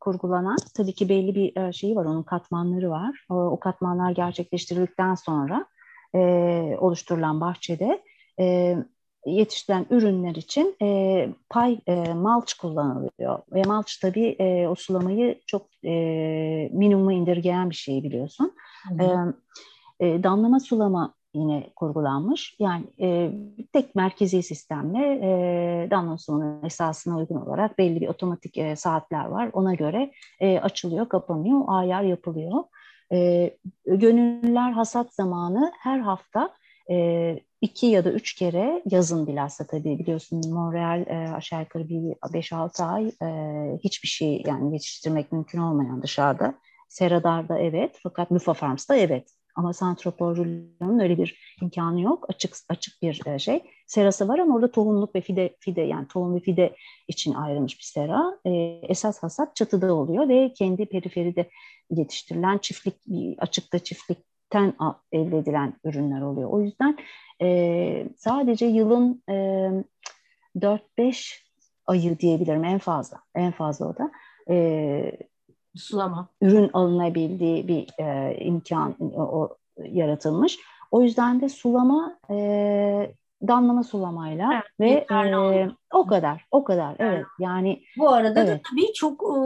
kurgulanan 0.00 0.56
tabii 0.76 0.94
ki 0.94 1.08
belli 1.08 1.34
bir 1.34 1.56
e, 1.56 1.72
şeyi 1.72 1.96
var 1.96 2.04
onun 2.04 2.22
katmanları 2.22 2.90
var. 2.90 3.26
O, 3.30 3.34
o 3.34 3.60
katmanlar 3.60 4.10
gerçekleştirildikten 4.10 5.14
sonra 5.14 5.66
e, 6.14 6.18
oluşturulan 6.78 7.40
bahçede 7.40 8.02
e, 8.40 8.76
yetiştiren 9.30 9.86
ürünler 9.90 10.34
için 10.34 10.76
e, 10.82 11.28
pay 11.50 11.78
e, 11.86 12.14
malç 12.14 12.54
kullanılıyor. 12.54 13.38
Ve 13.52 13.62
malç 13.62 13.98
tabii 13.98 14.36
e, 14.38 14.68
o 14.68 14.74
sulamayı 14.74 15.40
çok 15.46 15.66
e, 15.84 15.90
minimuma 16.72 17.12
indirgeyen 17.12 17.70
bir 17.70 17.74
şey 17.74 18.02
biliyorsun. 18.02 18.52
E, 19.00 19.04
e, 20.06 20.22
damlama 20.22 20.60
sulama 20.60 21.14
yine 21.34 21.70
kurgulanmış. 21.76 22.56
Yani 22.58 22.84
e, 23.00 23.32
tek 23.72 23.94
merkezi 23.94 24.42
sistemle 24.42 25.20
e, 25.22 25.90
damlama 25.90 26.18
sulama 26.18 26.60
esasına 26.66 27.16
uygun 27.16 27.36
olarak 27.36 27.78
belli 27.78 28.00
bir 28.00 28.08
otomatik 28.08 28.58
e, 28.58 28.76
saatler 28.76 29.24
var. 29.24 29.50
Ona 29.52 29.74
göre 29.74 30.12
e, 30.40 30.58
açılıyor, 30.58 31.08
kapanıyor, 31.08 31.64
ayar 31.68 32.02
yapılıyor. 32.02 32.64
E, 33.12 33.50
gönüllüler 33.86 34.72
hasat 34.72 35.14
zamanı 35.14 35.72
her 35.78 35.98
hafta 35.98 36.50
e, 36.90 37.38
iki 37.60 37.86
ya 37.86 38.04
da 38.04 38.12
üç 38.12 38.34
kere 38.34 38.82
yazın 38.90 39.26
bilhassa 39.26 39.66
tabii 39.66 39.98
biliyorsun 39.98 40.52
Montreal 40.52 41.06
e, 41.06 41.32
aşağı 41.32 41.60
yukarı 41.60 41.88
bir 41.88 42.14
5-6 42.32 42.84
ay 42.84 43.12
e, 43.22 43.78
hiçbir 43.84 44.08
şey 44.08 44.42
yani 44.46 44.72
yetiştirmek 44.72 45.32
mümkün 45.32 45.58
olmayan 45.58 46.02
dışarıda. 46.02 46.54
Seradar'da 46.88 47.58
evet 47.58 47.98
fakat 48.02 48.32
Lufa 48.32 48.54
Farms'da 48.54 48.96
evet. 48.96 49.30
Ama 49.56 49.72
Santroporula'nın 49.72 50.98
öyle 50.98 51.18
bir 51.18 51.56
imkanı 51.62 52.00
yok. 52.00 52.24
Açık 52.28 52.56
açık 52.68 53.02
bir 53.02 53.26
e, 53.26 53.38
şey. 53.38 53.62
Serası 53.86 54.28
var 54.28 54.38
ama 54.38 54.54
orada 54.54 54.70
tohumluk 54.70 55.14
ve 55.14 55.20
fide 55.20 55.56
fide 55.60 55.80
yani 55.80 56.08
tohum 56.08 56.34
ve 56.34 56.40
fide 56.40 56.76
için 57.08 57.34
ayrılmış 57.34 57.78
bir 57.78 57.84
sera. 57.84 58.38
E, 58.46 58.50
esas 58.82 59.22
hasat 59.22 59.56
çatıda 59.56 59.94
oluyor 59.94 60.28
ve 60.28 60.52
kendi 60.52 60.86
periferide 60.86 61.50
yetiştirilen 61.90 62.58
çiftlik 62.58 62.96
açıkta 63.38 63.78
çiftlik 63.78 64.18
ten 64.50 64.74
elde 65.12 65.38
edilen 65.38 65.74
ürünler 65.84 66.20
oluyor. 66.20 66.50
O 66.50 66.60
yüzden 66.60 66.96
e, 67.42 68.08
sadece 68.16 68.66
yılın 68.66 69.22
e, 69.28 69.34
4-5 70.56 71.42
ayı 71.86 72.18
diyebilirim 72.18 72.64
en 72.64 72.78
fazla. 72.78 73.20
En 73.34 73.52
fazla 73.52 73.86
o 73.86 73.96
da. 73.98 74.10
E, 74.50 75.12
Sulama. 75.76 76.28
Ürün 76.40 76.70
alınabildiği 76.72 77.68
bir 77.68 77.86
e, 77.98 78.36
imkan 78.40 78.96
o, 79.00 79.22
o 79.22 79.56
yaratılmış. 79.84 80.58
O 80.90 81.02
yüzden 81.02 81.40
de 81.40 81.48
sulama 81.48 82.18
e, 82.30 83.14
damlama 83.48 83.82
sulamayla 83.82 84.62
evet, 84.80 85.10
ve 85.10 85.16
e, 85.54 85.70
o 85.92 86.06
kadar 86.06 86.46
o 86.50 86.64
kadar 86.64 86.96
evet 86.98 87.26
yani 87.38 87.82
bu 87.98 88.08
arada 88.08 88.40
evet. 88.40 88.58
da 88.58 88.60
tabii 88.70 88.92
çok 88.92 89.22
e, 89.22 89.36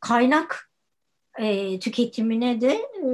kaynak 0.00 0.70
e, 1.38 1.78
tüketimine 1.78 2.60
de 2.60 2.72
e, 2.72 3.08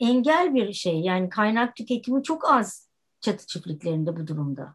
engel 0.00 0.54
bir 0.54 0.72
şey. 0.72 1.00
Yani 1.00 1.28
kaynak 1.28 1.76
tüketimi 1.76 2.22
çok 2.22 2.52
az 2.52 2.88
çatı 3.20 3.46
çiftliklerinde 3.46 4.16
bu 4.16 4.26
durumda. 4.26 4.74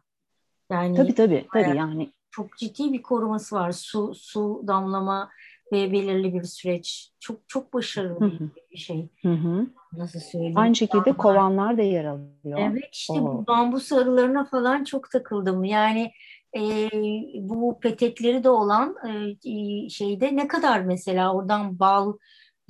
Yani 0.70 0.96
tabii 0.96 1.14
tabii 1.14 1.46
tabii 1.52 1.76
yani 1.76 2.10
çok 2.30 2.56
ciddi 2.56 2.92
bir 2.92 3.02
koruması 3.02 3.56
var. 3.56 3.72
Su 3.72 4.14
su 4.14 4.62
damlama 4.66 5.30
ve 5.72 5.92
belirli 5.92 6.34
bir 6.34 6.42
süreç. 6.42 7.10
Çok 7.20 7.48
çok 7.48 7.74
başarılı 7.74 8.20
Hı-hı. 8.20 8.50
bir 8.72 8.76
şey. 8.78 9.08
Hı-hı. 9.22 9.66
Nasıl 9.92 10.20
söyleyeyim? 10.20 10.58
Aynı 10.58 10.76
şekilde 10.76 11.04
Damlar. 11.04 11.16
kovanlar 11.16 11.78
da 11.78 11.82
yer 11.82 12.04
alıyor. 12.04 12.58
Evet 12.58 12.88
işte 12.92 13.12
Oo. 13.12 13.24
bu 13.24 13.46
bambu 13.46 13.80
sarılarına 13.80 14.44
falan 14.44 14.84
çok 14.84 15.10
takıldım. 15.10 15.64
Yani 15.64 16.12
e, 16.56 16.90
bu 17.34 17.80
petekleri 17.80 18.44
de 18.44 18.50
olan 18.50 18.96
e, 19.44 19.88
şeyde 19.88 20.36
ne 20.36 20.48
kadar 20.48 20.80
mesela 20.80 21.34
oradan 21.34 21.78
bal 21.78 22.16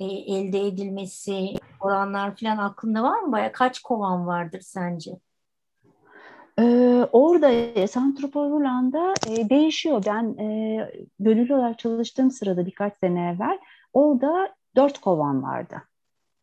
e, 0.01 0.05
elde 0.05 0.67
edilmesi, 0.67 1.49
oranlar 1.79 2.35
falan 2.35 2.57
aklında 2.57 3.03
var 3.03 3.19
mı? 3.19 3.31
Baya 3.31 3.51
kaç 3.51 3.79
kovan 3.79 4.27
vardır 4.27 4.61
sence? 4.61 5.11
Ee, 6.59 7.07
orada 7.11 7.87
Santroporulan'da 7.87 9.13
e, 9.25 9.49
değişiyor. 9.49 10.03
Ben 10.05 10.37
e, 10.37 10.91
gönüllü 11.19 11.55
olarak 11.55 11.79
çalıştığım 11.79 12.31
sırada 12.31 12.65
birkaç 12.65 12.97
sene 12.97 13.29
evvel 13.29 13.59
orada 13.93 14.55
dört 14.75 15.01
kovan 15.01 15.43
vardı. 15.43 15.75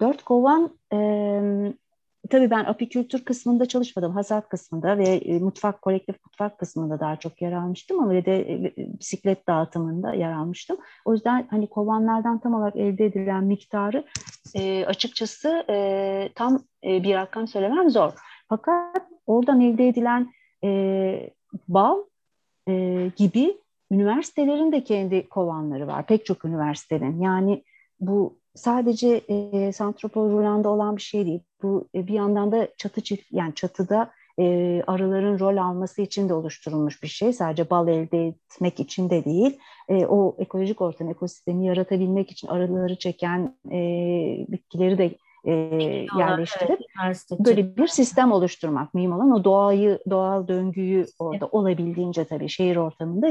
Dört 0.01 0.23
kovan 0.23 0.79
e, 0.92 0.99
tabii 2.30 2.50
ben 2.50 2.64
apikültür 2.64 3.24
kısmında 3.24 3.66
çalışmadım. 3.66 4.12
Hasat 4.12 4.48
kısmında 4.48 4.98
ve 4.98 5.04
e, 5.04 5.38
mutfak, 5.38 5.82
kolektif 5.82 6.16
mutfak 6.24 6.58
kısmında 6.58 7.00
daha 7.00 7.16
çok 7.16 7.42
yer 7.42 7.52
almıştım 7.52 8.00
ama 8.00 8.10
ve 8.10 8.24
de 8.24 8.40
e, 8.52 8.74
bisiklet 8.76 9.46
dağıtımında 9.46 10.14
yer 10.14 10.32
almıştım. 10.32 10.76
O 11.04 11.12
yüzden 11.12 11.46
hani 11.50 11.66
kovanlardan 11.66 12.38
tam 12.38 12.54
olarak 12.54 12.76
elde 12.76 13.04
edilen 13.04 13.44
miktarı 13.44 14.04
e, 14.54 14.84
açıkçası 14.86 15.64
e, 15.70 16.28
tam 16.34 16.62
e, 16.84 17.02
bir 17.02 17.14
rakam 17.14 17.48
söylemem 17.48 17.90
zor. 17.90 18.12
Fakat 18.48 19.06
oradan 19.26 19.60
elde 19.60 19.88
edilen 19.88 20.32
e, 20.64 21.30
bal 21.68 21.98
e, 22.68 23.06
gibi 23.16 23.58
üniversitelerin 23.90 24.72
de 24.72 24.84
kendi 24.84 25.28
kovanları 25.28 25.86
var. 25.86 26.06
Pek 26.06 26.26
çok 26.26 26.44
üniversitenin. 26.44 27.20
Yani 27.20 27.64
bu 28.00 28.38
sadece 28.59 29.09
e, 29.29 29.73
Santropol 29.73 30.31
Rulan'da 30.31 30.68
olan 30.68 30.97
bir 30.97 31.03
şey 31.03 31.27
değil. 31.27 31.40
Bu 31.62 31.88
e, 31.94 32.07
bir 32.07 32.14
yandan 32.14 32.53
da 32.53 32.68
çatı 32.77 33.01
çift 33.01 33.33
yani 33.33 33.55
çatıda 33.55 34.11
e, 34.38 34.83
arıların 34.87 35.38
rol 35.38 35.57
alması 35.57 36.03
için 36.03 36.29
de 36.29 36.35
oluşturulmuş 36.35 37.03
bir 37.03 37.09
şey. 37.09 37.33
Sadece 37.33 37.71
bal 37.71 37.88
elde 37.88 38.27
etmek 38.27 38.81
için 38.81 39.11
de 39.11 39.25
değil. 39.25 39.59
E, 39.88 40.07
o 40.07 40.37
ekolojik 40.38 40.81
ortam, 40.81 41.11
ekosistemi 41.11 41.66
yaratabilmek 41.66 42.31
için 42.31 42.49
arıları 42.49 42.99
çeken 42.99 43.57
e, 43.73 43.79
bitkileri 44.49 44.99
de 44.99 45.14
e, 45.44 45.53
yerleştirip 46.18 46.81
evet, 47.07 47.27
böyle 47.38 47.77
bir 47.77 47.87
sistem 47.87 48.33
oluşturmak 48.33 48.94
mühim 48.94 49.12
olan 49.12 49.31
o 49.31 49.44
doğayı, 49.44 49.99
doğal 50.11 50.49
döngüyü 50.49 51.07
orada 51.18 51.44
evet. 51.44 51.55
olabildiğince 51.55 52.25
tabii 52.25 52.49
şehir 52.49 52.77
ortamında 52.77 53.29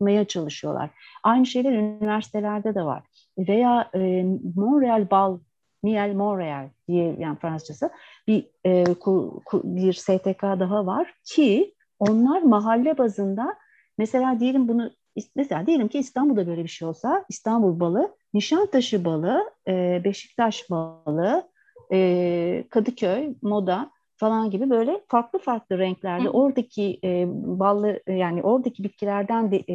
yaratmaya 0.00 0.24
çalışıyorlar. 0.24 0.90
Aynı 1.22 1.46
şeyler 1.46 1.72
üniversitelerde 1.72 2.74
de 2.74 2.84
var 2.84 3.02
veya 3.38 3.90
e, 3.94 4.24
Montreal 4.56 5.10
Bal, 5.10 5.38
Miel 5.82 6.14
Montreal 6.14 6.68
diye 6.88 7.16
yani 7.18 7.38
Fransızcası 7.38 7.90
bir 8.26 8.46
e, 8.64 8.84
ku, 8.84 9.42
ku, 9.44 9.62
bir 9.64 9.92
STK 9.92 10.42
daha 10.42 10.86
var 10.86 11.14
ki 11.24 11.74
onlar 11.98 12.42
mahalle 12.42 12.98
bazında 12.98 13.56
mesela 13.98 14.40
diyelim 14.40 14.68
bunu 14.68 14.90
mesela 15.36 15.66
diyelim 15.66 15.88
ki 15.88 15.98
İstanbul'da 15.98 16.46
böyle 16.46 16.64
bir 16.64 16.68
şey 16.68 16.88
olsa 16.88 17.24
İstanbul 17.28 17.80
balı, 17.80 18.16
Nişantaşı 18.34 19.04
balı, 19.04 19.50
e, 19.68 20.00
Beşiktaş 20.04 20.70
balı, 20.70 21.48
e, 21.92 22.64
Kadıköy, 22.70 23.34
Moda 23.42 23.90
falan 24.16 24.50
gibi 24.50 24.70
böyle 24.70 25.00
farklı 25.08 25.38
farklı 25.38 25.78
renklerde 25.78 26.24
Hı. 26.24 26.30
oradaki 26.30 27.00
e, 27.04 27.26
ballı 27.30 28.00
yani 28.08 28.42
oradaki 28.42 28.84
bitkilerden 28.84 29.50
de 29.50 29.56
e, 29.56 29.74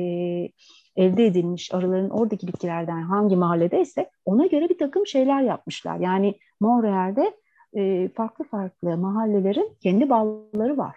elde 0.95 1.25
edilmiş 1.25 1.73
arıların 1.73 2.09
oradaki 2.09 2.47
bitkilerden 2.47 3.01
hangi 3.01 3.35
mahalledeyse 3.35 4.09
ona 4.25 4.45
göre 4.45 4.69
bir 4.69 4.77
takım 4.77 5.07
şeyler 5.07 5.41
yapmışlar. 5.41 5.99
Yani 5.99 6.35
Montreal'de 6.59 7.33
e, 7.73 8.09
farklı 8.09 8.45
farklı 8.45 8.97
mahallelerin 8.97 9.77
kendi 9.83 10.09
balları 10.09 10.77
var 10.77 10.95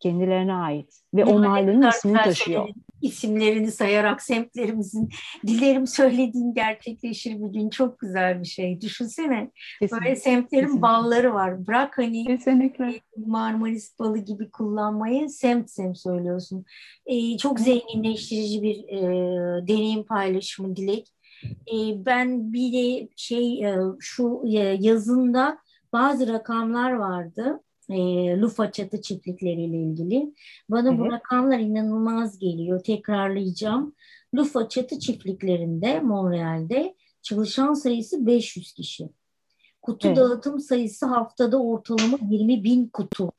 kendilerine 0.00 0.54
ait 0.54 1.00
ve 1.14 1.24
o 1.24 1.38
mahallenin 1.38 1.88
ismini 1.88 2.16
taşıyor. 2.16 2.68
İsimlerini 3.02 3.72
sayarak 3.72 4.22
semtlerimizin 4.22 5.08
dilerim 5.46 5.86
söylediğin 5.86 6.54
gerçekleşir 6.54 7.30
bir 7.30 7.52
gün 7.52 7.70
çok 7.70 7.98
güzel 7.98 8.40
bir 8.40 8.46
şey. 8.46 8.80
Düşünsene 8.80 9.50
Kesinlikle. 9.80 10.06
böyle 10.06 10.16
semtlerin 10.16 10.62
Kesinlikle. 10.62 10.82
balları 10.82 11.34
var. 11.34 11.66
Bırak 11.66 11.98
hani 11.98 12.24
Kesinlikle. 12.24 13.00
Marmaris 13.16 13.98
balı 13.98 14.18
gibi 14.18 14.50
kullanmayı 14.50 15.28
semt 15.28 15.70
semt 15.70 15.98
söylüyorsun. 15.98 16.64
Ee, 17.06 17.36
çok 17.36 17.60
zenginleştirici 17.60 18.62
bir 18.62 18.88
e, 18.88 18.98
deneyim 19.68 20.04
paylaşımı 20.04 20.76
Dilek. 20.76 21.08
E, 21.44 21.76
ben 22.06 22.52
bir 22.52 22.72
de 22.72 23.08
şey 23.16 23.64
e, 23.64 23.78
şu 24.00 24.42
e, 24.46 24.58
yazında 24.80 25.58
bazı 25.92 26.32
rakamlar 26.32 26.92
vardı 26.92 27.60
e, 27.90 27.96
Lufa 28.40 28.72
çatı 28.72 29.02
çiftlikleriyle 29.02 29.76
ilgili. 29.76 30.34
Bana 30.68 30.88
evet. 30.88 30.98
bu 30.98 31.12
rakamlar 31.12 31.58
inanılmaz 31.58 32.38
geliyor. 32.38 32.84
Tekrarlayacağım. 32.84 33.94
Lufa 34.34 34.68
çatı 34.68 34.98
çiftliklerinde 34.98 36.00
Montreal'de 36.00 36.94
çalışan 37.22 37.74
sayısı 37.74 38.26
500 38.26 38.72
kişi. 38.72 39.08
Kutu 39.82 40.08
evet. 40.08 40.16
dağıtım 40.16 40.60
sayısı 40.60 41.06
haftada 41.06 41.62
ortalama 41.62 42.18
20 42.30 42.64
bin 42.64 42.88
kutu. 42.88 43.32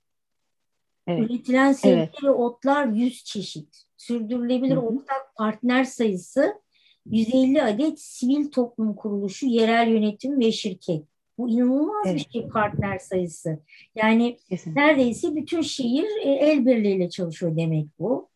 Evet. 1.08 1.30
Üretilen 1.30 1.74
sebze 1.74 1.96
evet. 1.96 2.24
ve 2.24 2.30
otlar 2.30 2.88
100 2.88 3.24
çeşit. 3.24 3.84
Sürdürülebilir 3.98 4.76
Hı-hı. 4.76 4.86
ortak 4.86 5.36
partner 5.36 5.84
sayısı 5.84 6.54
150 7.06 7.64
adet 7.64 8.02
sivil 8.02 8.52
toplum 8.52 8.96
kuruluşu, 8.96 9.46
yerel 9.46 9.88
yönetim 9.88 10.40
ve 10.40 10.52
şirket. 10.52 11.11
Bu 11.38 11.50
inanılmaz 11.50 12.08
evet. 12.08 12.16
bir 12.16 12.32
şey 12.32 12.48
partner 12.50 13.00
sayısı. 13.00 13.60
Yani 13.96 14.38
Kesinlikle. 14.50 14.82
neredeyse 14.82 15.36
bütün 15.36 15.62
şehir 15.62 16.06
e, 16.24 16.30
el 16.30 16.66
birliğiyle 16.66 17.10
çalışıyor 17.10 17.58
demek 17.58 17.88
bu. 18.00 18.30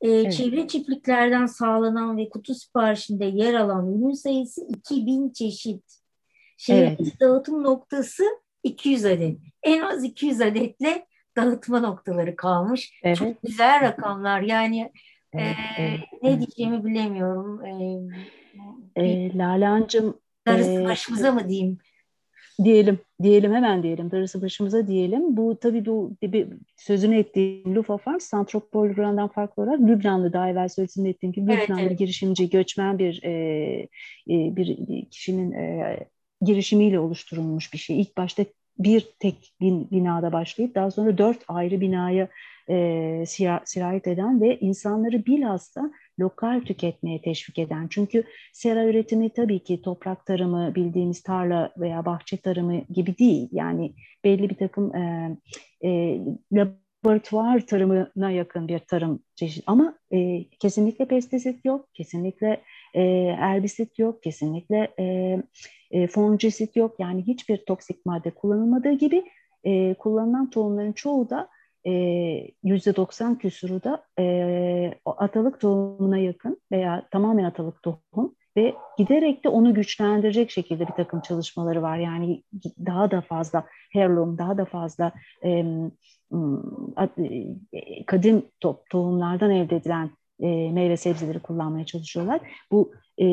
E, 0.00 0.10
evet. 0.10 0.32
Çevre 0.32 0.68
çiftliklerden 0.68 1.46
sağlanan 1.46 2.16
ve 2.16 2.28
kutu 2.28 2.54
siparişinde 2.54 3.24
yer 3.24 3.54
alan 3.54 3.92
ürün 3.94 4.12
sayısı 4.12 4.66
2000 4.68 5.30
çeşit. 5.30 5.82
Şehir 6.56 6.82
evet. 6.82 7.20
dağıtım 7.20 7.64
noktası 7.64 8.24
200 8.62 9.04
adet. 9.04 9.38
En 9.62 9.80
az 9.80 10.04
200 10.04 10.40
adetle 10.40 11.06
dağıtma 11.36 11.80
noktaları 11.80 12.36
kalmış. 12.36 12.92
Evet. 13.02 13.16
Çok 13.16 13.42
güzel 13.42 13.80
rakamlar. 13.80 14.40
Yani 14.40 14.92
evet, 15.32 15.56
e, 15.78 15.82
evet, 15.82 16.00
ne 16.22 16.38
diyeceğimi 16.38 16.84
bilemiyorum. 16.84 17.64
E, 17.64 19.02
e, 19.02 19.38
Lalancığım 19.38 20.20
Darısı 20.46 20.82
e, 20.82 20.84
başımıza 20.84 21.32
mı 21.32 21.48
diyeyim? 21.48 21.78
Diyelim, 22.64 22.98
diyelim 23.22 23.54
hemen 23.54 23.82
diyelim, 23.82 24.10
darısı 24.10 24.42
başımıza 24.42 24.86
diyelim. 24.86 25.36
Bu 25.36 25.58
tabii 25.60 25.86
bu 25.86 26.12
sözünü 26.76 27.18
ettiğim 27.18 27.74
Lufa 27.74 27.96
Farms, 27.96 28.24
Santropol 28.24 28.88
Ruran'dan 28.88 29.28
farklı 29.28 29.62
olarak 29.62 29.80
Lübnanlı 29.80 30.32
daha 30.32 30.50
evvel 30.50 30.68
sözünü 30.68 31.08
ettiğim 31.08 31.32
gibi 31.32 31.52
evet, 31.52 31.62
Lübnanlı 31.62 31.86
evet. 31.86 31.98
girişimci, 31.98 32.50
göçmen 32.50 32.98
bir 32.98 33.22
e, 33.22 33.30
e, 34.30 34.56
bir 34.56 34.76
kişinin 35.10 35.52
e, 35.52 35.96
girişimiyle 36.40 36.98
oluşturulmuş 37.00 37.72
bir 37.72 37.78
şey. 37.78 38.00
İlk 38.00 38.16
başta 38.16 38.44
bir 38.78 39.08
tek 39.18 39.52
bin, 39.60 39.90
binada 39.90 40.32
başlayıp 40.32 40.74
daha 40.74 40.90
sonra 40.90 41.18
dört 41.18 41.38
ayrı 41.48 41.80
binaya 41.80 42.28
e, 42.70 43.24
sirayet 43.64 44.06
eden 44.06 44.40
ve 44.40 44.58
insanları 44.58 45.26
bilhassa 45.26 45.90
lokal 46.20 46.60
tüketmeye 46.60 47.22
teşvik 47.22 47.58
eden. 47.58 47.88
Çünkü 47.90 48.24
sera 48.52 48.84
üretimi 48.84 49.30
tabii 49.30 49.58
ki 49.58 49.82
toprak 49.82 50.26
tarımı, 50.26 50.74
bildiğimiz 50.74 51.22
tarla 51.22 51.72
veya 51.78 52.04
bahçe 52.04 52.36
tarımı 52.36 52.80
gibi 52.90 53.18
değil. 53.18 53.48
Yani 53.52 53.92
belli 54.24 54.50
bir 54.50 54.54
takım 54.54 54.94
e, 54.94 55.36
e, 55.84 56.20
laboratuvar 56.52 57.66
tarımına 57.66 58.30
yakın 58.30 58.68
bir 58.68 58.78
tarım 58.78 59.22
çeşit. 59.34 59.64
Ama 59.66 59.98
e, 60.12 60.44
kesinlikle 60.44 61.04
pestisit 61.04 61.64
yok, 61.64 61.94
kesinlikle 61.94 62.60
e, 62.94 63.02
erbisit 63.38 63.98
yok, 63.98 64.22
kesinlikle 64.22 64.94
e, 64.98 65.36
e, 65.90 66.06
fongisit 66.06 66.76
yok. 66.76 66.94
Yani 66.98 67.22
hiçbir 67.26 67.56
toksik 67.56 68.06
madde 68.06 68.30
kullanılmadığı 68.30 68.92
gibi 68.92 69.24
e, 69.64 69.94
kullanılan 69.94 70.50
tohumların 70.50 70.92
çoğu 70.92 71.30
da 71.30 71.48
yüzde 72.62 72.96
90 72.96 73.38
küsuru 73.38 73.82
da 73.82 74.04
e, 74.18 74.94
atalık 75.04 75.60
tohumuna 75.60 76.18
yakın 76.18 76.60
veya 76.72 77.08
tamamen 77.10 77.44
atalık 77.44 77.82
tohum 77.82 78.34
ve 78.56 78.74
giderek 78.98 79.44
de 79.44 79.48
onu 79.48 79.74
güçlendirecek 79.74 80.50
şekilde 80.50 80.88
bir 80.88 80.92
takım 80.92 81.20
çalışmaları 81.20 81.82
var. 81.82 81.98
Yani 81.98 82.42
daha 82.86 83.10
da 83.10 83.20
fazla 83.20 83.64
heirloom, 83.92 84.38
daha 84.38 84.58
da 84.58 84.64
fazla 84.64 85.12
e, 85.44 85.64
kadim 88.06 88.42
to 88.60 88.82
tohumlardan 88.90 89.50
elde 89.50 89.76
edilen 89.76 90.10
e, 90.40 90.72
meyve 90.72 90.96
sebzeleri 90.96 91.40
kullanmaya 91.40 91.86
çalışıyorlar. 91.86 92.40
Bu 92.72 92.92
e, 93.20 93.24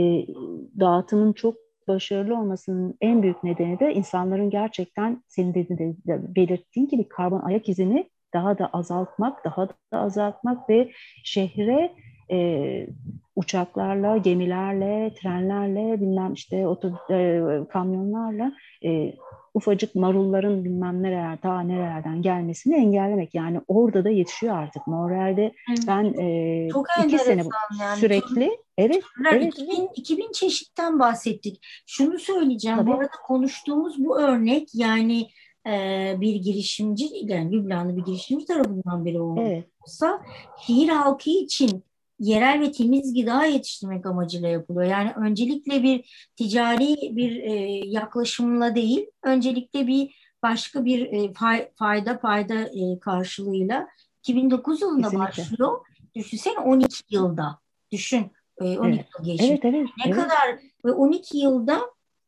dağıtımın 0.79 1.33
çok 1.33 1.55
başarılı 1.87 2.39
olmasının 2.39 2.97
en 3.01 3.23
büyük 3.23 3.43
nedeni 3.43 3.79
de 3.79 3.93
insanların 3.93 4.49
gerçekten 4.49 5.23
senin 5.27 5.53
de, 5.53 5.69
de 5.69 6.35
belirttiğin 6.35 6.87
gibi 6.87 7.07
karbon 7.07 7.41
ayak 7.41 7.69
izini 7.69 8.09
daha 8.33 8.57
da 8.57 8.69
azaltmak, 8.73 9.45
daha 9.45 9.69
da 9.69 9.75
azaltmak 9.91 10.69
ve 10.69 10.91
şehre 11.23 11.93
e, 12.31 12.87
uçaklarla, 13.35 14.17
gemilerle, 14.17 15.13
trenlerle, 15.21 16.01
bilmem 16.01 16.33
işte 16.33 16.67
otobüs, 16.67 16.99
e, 17.09 17.41
kamyonlarla 17.69 18.51
e, 18.85 19.13
ufacık 19.53 19.95
marulların 19.95 20.65
bilmem 20.65 21.03
nereler, 21.03 21.43
daha 21.43 21.61
nerelerden 21.61 22.21
gelmesini 22.21 22.75
engellemek. 22.75 23.35
Yani 23.35 23.61
orada 23.67 24.03
da 24.03 24.09
yetişiyor 24.09 24.57
artık. 24.57 24.87
Montreal'de 24.87 25.53
ben 25.87 26.03
e, 26.03 26.69
Çok 26.69 26.87
iki 27.05 27.19
sene 27.19 27.43
yani. 27.81 27.99
sürekli 27.99 28.57
Evet, 28.77 29.03
evet. 29.31 29.53
2000, 29.53 29.89
2000 29.95 30.31
çeşitten 30.31 30.99
bahsettik. 30.99 31.65
Şunu 31.85 32.19
söyleyeceğim. 32.19 32.77
Tabii. 32.77 32.89
Bu 32.89 32.93
arada 32.93 33.11
konuştuğumuz 33.27 34.05
bu 34.05 34.19
örnek 34.21 34.69
yani 34.73 35.27
e, 35.67 36.15
bir 36.21 36.35
girişimci, 36.35 37.09
yani 37.21 37.51
Lübnanlı 37.51 37.97
bir 37.97 38.05
girişimci 38.05 38.45
tarafından 38.45 39.05
biri 39.05 39.21
olsa 39.21 40.21
evet. 40.21 40.29
şehir 40.67 40.89
halkı 40.89 41.29
için 41.29 41.83
yerel 42.19 42.61
ve 42.61 42.71
temiz 42.71 43.13
gıda 43.13 43.45
yetiştirmek 43.45 44.05
amacıyla 44.05 44.49
yapılıyor. 44.49 44.91
Yani 44.91 45.11
öncelikle 45.15 45.83
bir 45.83 46.29
ticari 46.35 47.15
bir 47.15 47.43
e, 47.43 47.53
yaklaşımla 47.85 48.75
değil, 48.75 49.05
öncelikle 49.23 49.87
bir 49.87 50.15
başka 50.43 50.85
bir 50.85 51.13
e, 51.13 51.33
fayda 51.75 52.17
fayda 52.17 52.53
e, 52.53 52.99
karşılığıyla 52.99 53.87
2009 54.19 54.81
yılında 54.81 55.01
Kesinlikle. 55.01 55.27
başlıyor. 55.27 55.79
Düşünsene 56.15 56.59
12 56.59 57.03
yılda. 57.09 57.59
Düşün. 57.91 58.31
E, 58.61 58.79
12 58.79 58.95
evet. 58.95 59.05
yıl 59.19 59.25
geçmiş. 59.25 59.49
Evet, 59.49 59.65
evet, 59.65 59.87
ne 59.97 60.03
evet. 60.05 60.15
kadar 60.15 60.59
ve 60.85 60.91
12 60.91 61.37
yılda 61.37 61.81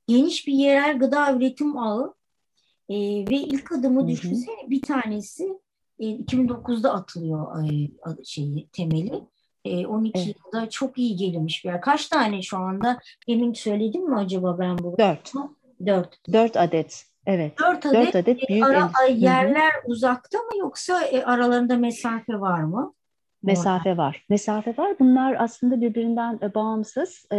geniş 0.08 0.48
bir 0.48 0.54
yerel 0.54 1.00
gıda 1.00 1.34
üretim 1.34 1.78
ağı 1.78 2.14
e, 2.90 2.96
ve 3.30 3.36
ilk 3.36 3.72
adımı 3.72 4.00
Hı-hı. 4.00 4.08
düşünsene 4.08 4.70
bir 4.70 4.82
tanesi 4.82 5.60
e, 6.00 6.06
2009'da 6.06 6.94
atılıyor 6.94 7.64
e, 7.64 7.90
şeyi 8.24 8.68
temeli. 8.68 9.22
E, 9.66 9.88
12 9.88 10.20
evet. 10.20 10.36
yılda 10.46 10.70
çok 10.70 10.98
iyi 10.98 11.16
gelmiş 11.16 11.66
bir 11.66 11.70
yer. 11.70 11.82
Kaç 11.82 12.08
tane 12.08 12.42
şu 12.42 12.58
anda? 12.58 13.00
Demin 13.28 13.54
söyledim 13.54 14.10
mi 14.10 14.16
acaba 14.16 14.60
ben 14.60 14.78
bu? 14.78 14.96
Dört. 14.98 15.34
Dört. 15.86 16.34
Dört 16.34 16.58
adet. 16.58 17.06
Evet. 17.26 17.60
Dört 17.60 17.86
adet, 17.86 18.06
Dört 18.06 18.16
adet 18.16 18.50
büyük 18.50 18.66
ara, 18.66 18.92
yerler 19.10 19.72
Hı-hı. 19.72 19.92
uzakta 19.92 20.38
mı 20.38 20.58
yoksa 20.60 21.02
e, 21.02 21.24
aralarında 21.24 21.78
mesafe 21.78 22.40
var 22.40 22.64
mı? 22.64 22.94
Mesafe 23.46 23.98
var. 23.98 24.26
Mesafe 24.30 24.78
var. 24.78 24.96
Bunlar 25.00 25.36
aslında 25.40 25.82
birbirinden 25.82 26.40
e, 26.42 26.54
bağımsız. 26.54 27.26
E, 27.32 27.36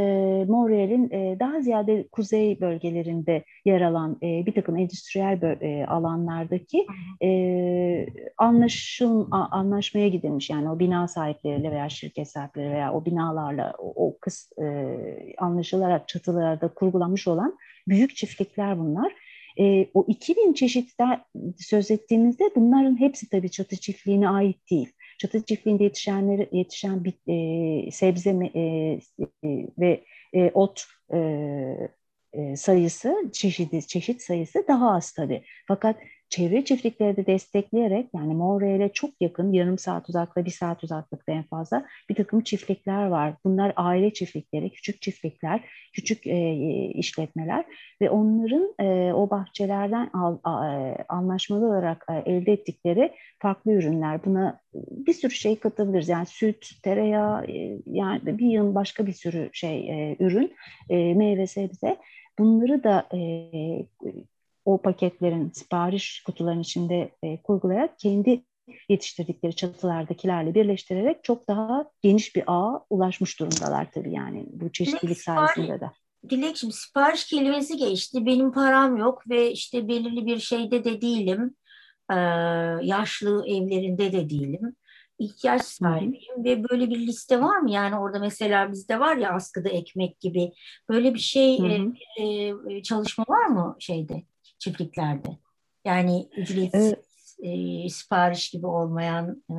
Montreal'in 0.48 1.10
e, 1.10 1.40
daha 1.40 1.60
ziyade 1.60 2.08
kuzey 2.12 2.60
bölgelerinde 2.60 3.44
yer 3.64 3.80
alan 3.80 4.18
e, 4.22 4.46
bir 4.46 4.54
takım 4.54 4.76
endüstriyel 4.76 5.42
e, 5.42 5.86
alanlardaki 5.86 6.86
e, 7.22 8.06
anlaşım 8.38 9.34
a, 9.34 9.48
anlaşmaya 9.50 10.08
gidilmiş. 10.08 10.50
Yani 10.50 10.70
o 10.70 10.78
bina 10.78 11.08
sahipleriyle 11.08 11.70
veya 11.70 11.88
şirket 11.88 12.28
sahipleri 12.28 12.70
veya 12.70 12.92
o 12.92 13.04
binalarla 13.04 13.72
o, 13.78 14.06
o 14.06 14.18
kız 14.20 14.50
e, 14.62 14.64
anlaşılarak 15.38 16.08
çatılarda 16.08 16.68
kurgulanmış 16.68 17.28
olan 17.28 17.58
büyük 17.88 18.16
çiftlikler 18.16 18.78
bunlar. 18.78 19.12
E, 19.60 19.86
o 19.94 20.04
2000 20.08 20.52
çeşitten 20.52 21.20
söz 21.58 21.90
ettiğimizde 21.90 22.44
bunların 22.56 23.00
hepsi 23.00 23.28
tabii 23.28 23.50
çatı 23.50 23.76
çiftliğine 23.76 24.28
ait 24.28 24.70
değil 24.70 24.92
çatı 25.18 25.44
çiftliğinde 25.44 25.84
yetişenleri 25.84 26.48
yetişen 26.52 27.04
bit, 27.04 27.28
e, 27.28 27.90
sebze 27.90 28.30
e, 28.30 28.60
e, 29.44 29.68
ve 29.78 30.04
e, 30.32 30.50
ot 30.54 30.84
e, 31.14 31.18
e, 32.32 32.56
sayısı, 32.56 33.14
çeşidi, 33.32 33.86
çeşit 33.86 34.22
sayısı 34.22 34.64
daha 34.68 34.90
az 34.96 35.12
tabii. 35.12 35.44
Fakat 35.68 35.96
çevre 36.28 36.64
çiftlikleri 36.64 37.16
de 37.16 37.26
destekleyerek 37.26 38.08
yani 38.14 38.34
Montreal'e 38.34 38.92
çok 38.92 39.10
yakın 39.20 39.52
yarım 39.52 39.78
saat 39.78 40.08
uzaklıkta 40.08 40.44
bir 40.44 40.50
saat 40.50 40.84
uzaklıkta 40.84 41.32
en 41.32 41.42
fazla 41.42 41.86
bir 42.08 42.14
takım 42.14 42.40
çiftlikler 42.40 43.06
var. 43.06 43.34
Bunlar 43.44 43.72
aile 43.76 44.12
çiftlikleri, 44.12 44.70
küçük 44.70 45.02
çiftlikler, 45.02 45.60
küçük 45.92 46.26
e, 46.26 46.54
işletmeler 46.94 47.64
ve 48.00 48.10
onların 48.10 48.74
e, 48.80 49.12
o 49.12 49.30
bahçelerden 49.30 50.10
al, 50.12 50.36
e, 50.36 50.96
anlaşmalı 51.08 51.66
olarak 51.66 52.06
e, 52.10 52.32
elde 52.32 52.52
ettikleri 52.52 53.12
farklı 53.38 53.72
ürünler. 53.72 54.24
Buna 54.24 54.60
bir 54.74 55.12
sürü 55.12 55.34
şey 55.34 55.58
katabiliriz. 55.58 56.08
Yani 56.08 56.26
süt, 56.26 56.82
tereyağı, 56.82 57.44
e, 57.44 57.78
yani 57.86 58.38
bir 58.38 58.46
yıl 58.46 58.74
başka 58.74 59.06
bir 59.06 59.12
sürü 59.12 59.50
şey 59.52 59.90
e, 59.90 60.16
ürün, 60.20 60.54
e, 60.90 61.14
meyve 61.14 61.46
sebze. 61.46 61.96
Bunları 62.38 62.84
da 62.84 63.06
e, 63.14 63.20
o 64.66 64.82
paketlerin 64.82 65.50
sipariş 65.50 66.22
kutularının 66.26 66.62
içinde 66.62 67.10
e, 67.22 67.42
kurgulayarak 67.42 67.98
kendi 67.98 68.44
yetiştirdikleri 68.88 69.56
çatılardakilerle 69.56 70.54
birleştirerek 70.54 71.24
çok 71.24 71.48
daha 71.48 71.84
geniş 72.02 72.36
bir 72.36 72.44
ağa 72.46 72.84
ulaşmış 72.90 73.40
durumdalar 73.40 73.90
tabii 73.94 74.12
yani 74.12 74.46
bu 74.52 74.72
çeşitlilik 74.72 75.20
sayesinde 75.20 75.80
de. 75.80 75.90
Dilek 76.30 76.56
şimdi 76.56 76.74
sipariş 76.74 77.26
kelimesi 77.26 77.76
geçti. 77.76 78.26
Benim 78.26 78.52
param 78.52 78.96
yok 78.96 79.30
ve 79.30 79.52
işte 79.52 79.88
belirli 79.88 80.26
bir 80.26 80.38
şeyde 80.38 80.84
de 80.84 81.00
değilim. 81.00 81.54
Ee, 82.10 82.14
yaşlı 82.82 83.46
evlerinde 83.46 84.12
de 84.12 84.30
değilim. 84.30 84.76
İhtiyaç 85.18 85.62
sahibiyim 85.62 86.44
ve 86.44 86.68
böyle 86.68 86.90
bir 86.90 86.98
liste 86.98 87.40
var 87.40 87.58
mı? 87.58 87.70
Yani 87.70 87.98
orada 87.98 88.18
mesela 88.18 88.72
bizde 88.72 89.00
var 89.00 89.16
ya 89.16 89.32
askıda 89.32 89.68
ekmek 89.68 90.20
gibi 90.20 90.52
böyle 90.88 91.14
bir 91.14 91.18
şey 91.18 91.58
hı 91.58 91.64
hı. 91.66 91.92
E, 92.18 92.24
e, 92.76 92.82
çalışma 92.82 93.24
var 93.28 93.46
mı 93.46 93.76
şeyde? 93.78 94.22
Çiftliklerde. 94.58 95.28
Yani 95.84 96.28
ücretsiz 96.36 96.92
evet. 96.92 97.04
e, 97.84 97.88
sipariş 97.88 98.50
gibi 98.50 98.66
olmayan 98.66 99.42
e, 99.50 99.54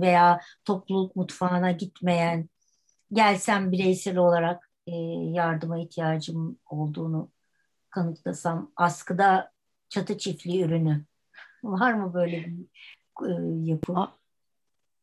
veya 0.00 0.40
topluluk 0.64 1.16
mutfağına 1.16 1.70
gitmeyen, 1.70 2.48
gelsem 3.12 3.72
bireysel 3.72 4.16
olarak 4.16 4.70
e, 4.86 4.92
yardıma 5.32 5.78
ihtiyacım 5.78 6.58
olduğunu 6.70 7.30
kanıtlasam 7.90 8.72
askıda 8.76 9.52
çatı 9.88 10.18
çiftliği 10.18 10.64
ürünü 10.64 11.04
var 11.62 11.92
mı 11.92 12.14
böyle 12.14 12.46
bir 12.46 12.66
e, 13.28 13.70
yapı? 13.70 13.94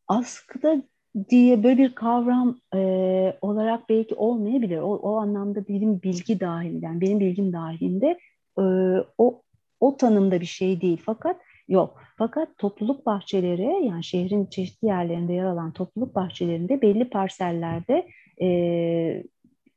Askıda 0.07 0.83
diye 1.29 1.63
böyle 1.63 1.77
bir 1.77 1.95
kavram 1.95 2.59
e, 2.75 2.79
olarak 3.41 3.89
belki 3.89 4.15
olmayabilir. 4.15 4.77
O, 4.77 4.95
o 4.95 5.15
anlamda 5.15 5.67
benim 5.67 6.01
bilgi 6.01 6.39
dahilinde, 6.39 7.01
benim 7.01 7.19
bilgim 7.19 7.53
dahilinde 7.53 8.19
e, 8.59 8.63
o 9.17 9.41
o 9.79 9.97
tanımda 9.97 10.41
bir 10.41 10.45
şey 10.45 10.81
değil 10.81 11.01
fakat 11.05 11.41
yok. 11.67 12.01
Fakat 12.17 12.57
topluluk 12.57 13.05
bahçeleri 13.05 13.85
yani 13.85 14.03
şehrin 14.03 14.45
çeşitli 14.45 14.87
yerlerinde 14.87 15.33
yer 15.33 15.45
alan 15.45 15.71
topluluk 15.71 16.15
bahçelerinde 16.15 16.81
belli 16.81 17.09
parsellerde 17.09 18.07
e, 18.41 18.47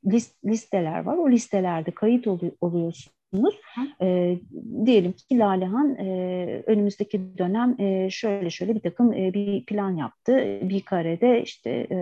list, 0.07 0.45
listeler 0.45 1.03
var. 1.03 1.17
O 1.17 1.31
listelerde 1.31 1.91
kayıt 1.91 2.27
oluyor, 2.27 2.53
oluyorsunuz. 2.61 3.61
E, 4.03 4.39
diyelim 4.87 5.13
ki 5.13 5.39
Lalehan 5.39 5.97
e, 5.97 6.63
önümüzdeki 6.67 7.39
dönem 7.39 7.81
e, 7.81 8.11
şöyle 8.11 8.51
şöyle 8.51 8.75
bir 8.75 8.81
takım 8.81 9.13
e, 9.13 9.35
bir 9.35 9.65
plan 9.65 9.97
yaptı. 9.97 10.59
Bir 10.63 10.81
karede 10.81 11.43
işte 11.43 11.71
e, 11.71 11.97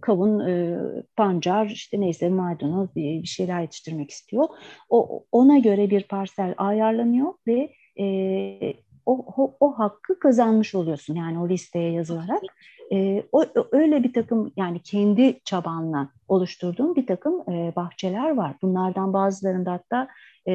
kavun, 0.00 0.40
e, 0.40 0.78
pancar, 1.16 1.66
işte 1.66 2.00
neyse 2.00 2.28
maydanoz 2.28 2.96
bir, 2.96 3.22
bir 3.22 3.28
şeyler 3.28 3.60
yetiştirmek 3.60 4.10
istiyor. 4.10 4.48
O 4.88 5.24
ona 5.32 5.58
göre 5.58 5.90
bir 5.90 6.02
parsel 6.02 6.54
ayarlanıyor 6.56 7.34
ve 7.46 7.72
e, 8.00 8.74
o, 9.06 9.24
o, 9.36 9.56
o 9.60 9.78
hakkı 9.78 10.18
kazanmış 10.18 10.74
oluyorsun 10.74 11.14
yani 11.14 11.38
o 11.38 11.48
listeye 11.48 11.92
yazılarak. 11.92 12.42
E, 12.92 13.22
o, 13.32 13.44
öyle 13.72 14.02
bir 14.02 14.12
takım 14.12 14.52
yani 14.56 14.82
kendi 14.82 15.40
çabanla 15.44 16.08
oluşturduğum 16.28 16.96
bir 16.96 17.06
takım 17.06 17.50
e, 17.50 17.72
bahçeler 17.76 18.30
var. 18.30 18.54
Bunlardan 18.62 19.12
bazılarında 19.12 19.72
hatta 19.72 20.08
e, 20.48 20.52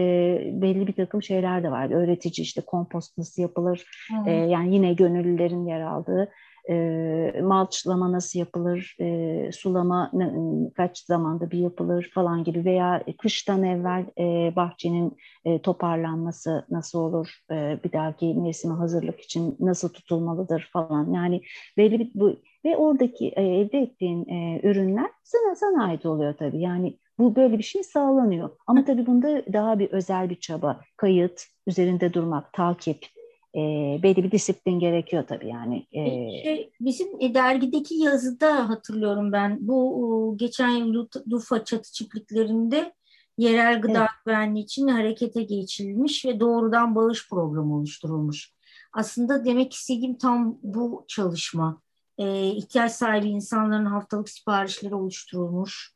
belli 0.54 0.88
bir 0.88 0.94
takım 0.94 1.24
şeyler 1.24 1.64
de 1.64 1.72
var. 1.72 1.92
Öğretici 1.92 2.44
işte 2.44 2.62
kompost 2.62 3.18
nasıl 3.18 3.42
yapılır, 3.42 3.86
hmm. 4.10 4.28
e, 4.28 4.32
yani 4.32 4.76
yine 4.76 4.94
gönüllülerin 4.94 5.66
yer 5.66 5.82
aldığı 5.82 6.32
e, 6.70 7.42
malçlama 7.42 8.12
nasıl 8.12 8.40
yapılır, 8.40 8.96
e, 9.00 9.52
sulama 9.52 10.10
ne, 10.14 10.34
kaç 10.76 11.00
zamanda 11.00 11.52
bir 11.52 11.60
yapılır 11.60 12.12
falan 12.14 12.44
gibi 12.44 12.66
veya 12.66 13.04
kıştan 13.22 13.64
evvel 13.64 14.06
e, 14.20 14.56
bahçenin 14.56 15.18
e, 15.46 15.62
toparlanması 15.62 16.66
nasıl 16.70 17.00
olur, 17.00 17.40
e, 17.52 17.80
bir 17.84 17.92
dahaki 17.92 18.34
mevsime 18.34 18.74
hazırlık 18.74 19.20
için 19.20 19.58
nasıl 19.60 19.90
tutulmalıdır 19.90 20.70
falan. 20.74 21.14
Yani 21.14 21.42
belli 21.78 22.00
bir 22.00 22.12
bu 22.16 22.36
ve 22.66 22.78
oradaki 22.78 23.28
e, 23.28 23.44
elde 23.44 23.80
ettiğin 23.80 24.30
e, 24.30 24.60
ürünler 24.64 25.10
sana 25.24 25.56
sana 25.56 25.84
ait 25.84 26.06
oluyor 26.06 26.34
tabii. 26.34 26.62
Yani 26.62 26.98
bu 27.20 27.36
böyle 27.36 27.58
bir 27.58 27.64
şey 27.64 27.84
sağlanıyor. 27.84 28.50
Ama 28.68 28.86
tabii 28.86 29.06
bunda 29.06 29.54
daha 29.54 29.80
bir 29.80 29.92
özel 29.92 30.30
bir 30.30 30.36
çaba, 30.36 30.82
kayıt, 30.98 31.46
üzerinde 31.68 32.14
durmak, 32.14 32.54
takip, 32.54 33.06
e, 33.56 33.60
belli 34.04 34.24
bir 34.24 34.32
disiplin 34.32 34.80
gerekiyor 34.80 35.24
tabii 35.28 35.48
yani. 35.48 35.86
E, 35.92 36.06
şey, 36.44 36.72
bizim 36.82 37.22
e, 37.22 37.34
dergideki 37.34 37.96
yazıda 37.96 38.70
hatırlıyorum 38.70 39.32
ben 39.32 39.58
bu 39.62 40.34
geçen 40.38 40.70
yıl 40.70 41.08
Lufa 41.32 41.64
çatı 41.64 41.92
çiftliklerinde 41.92 42.94
yerel 43.38 43.82
gıda 43.82 44.00
evet. 44.00 44.10
güvenliği 44.26 44.64
için 44.64 44.88
harekete 44.88 45.44
geçilmiş 45.44 46.26
ve 46.26 46.40
doğrudan 46.40 46.96
bağış 46.96 47.30
programı 47.30 47.76
oluşturulmuş. 47.76 48.54
Aslında 48.94 49.46
demek 49.46 49.74
istediğim 49.74 50.18
tam 50.18 50.58
bu 50.64 51.06
çalışma. 51.08 51.82
E, 52.18 52.48
ihtiyaç 52.48 52.92
sahibi 52.92 53.28
insanların 53.28 53.86
haftalık 53.86 54.30
siparişleri 54.30 54.96
oluşturulmuş 54.96 55.95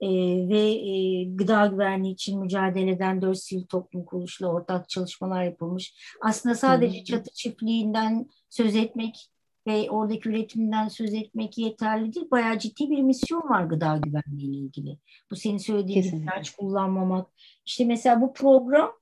e, 0.00 0.08
ve 0.48 0.60
e, 0.60 1.24
gıda 1.24 1.66
güvenliği 1.66 2.14
için 2.14 2.40
mücadele 2.40 2.90
eden 2.90 3.22
dört 3.22 3.38
sivil 3.38 3.66
toplum 3.66 4.04
kuruluşuyla 4.04 4.52
ortak 4.52 4.88
çalışmalar 4.88 5.44
yapılmış. 5.44 5.94
Aslında 6.20 6.54
sadece 6.54 7.04
çatı 7.04 7.30
çiftliğinden 7.34 8.30
söz 8.50 8.76
etmek 8.76 9.28
ve 9.66 9.90
oradaki 9.90 10.28
üretimden 10.28 10.88
söz 10.88 11.14
etmek 11.14 11.58
yeterli 11.58 12.14
değil. 12.14 12.30
Bayağı 12.30 12.58
ciddi 12.58 12.90
bir 12.90 13.02
misyon 13.02 13.48
var 13.48 13.64
gıda 13.64 13.96
güvenliği 13.96 14.50
ile 14.50 14.56
ilgili. 14.56 14.98
Bu 15.30 15.36
senin 15.36 15.58
söylediğin 15.58 16.02
ilaç 16.02 16.50
kullanmamak. 16.50 17.26
İşte 17.66 17.84
mesela 17.84 18.20
bu 18.20 18.32
program 18.32 18.92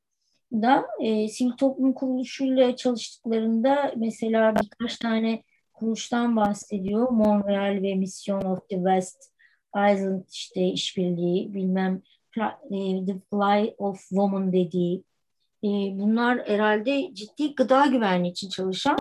da 0.53 0.87
e, 1.01 1.29
sivil 1.29 1.53
toplum 1.53 1.93
kuruluşuyla 1.93 2.77
çalıştıklarında 2.77 3.93
mesela 3.97 4.55
birkaç 4.63 4.97
tane 4.99 5.43
kuruluştan 5.73 6.37
bahsediyor. 6.37 7.11
Montreal 7.11 7.83
ve 7.83 7.95
Mission 7.95 8.41
of 8.41 8.69
the 8.69 8.77
West 8.77 9.36
Island 9.77 10.23
işte 10.33 10.61
işbirliği 10.61 11.55
bilmem 11.55 12.03
e, 12.71 13.07
The 13.07 13.15
Fly 13.31 13.75
of 13.79 14.01
Woman 14.01 14.53
dediği 14.53 15.05
e, 15.65 15.69
bunlar 15.99 16.49
herhalde 16.49 17.15
ciddi 17.15 17.55
gıda 17.55 17.87
güvenliği 17.87 18.33
için 18.33 18.49
çalışan 18.49 18.97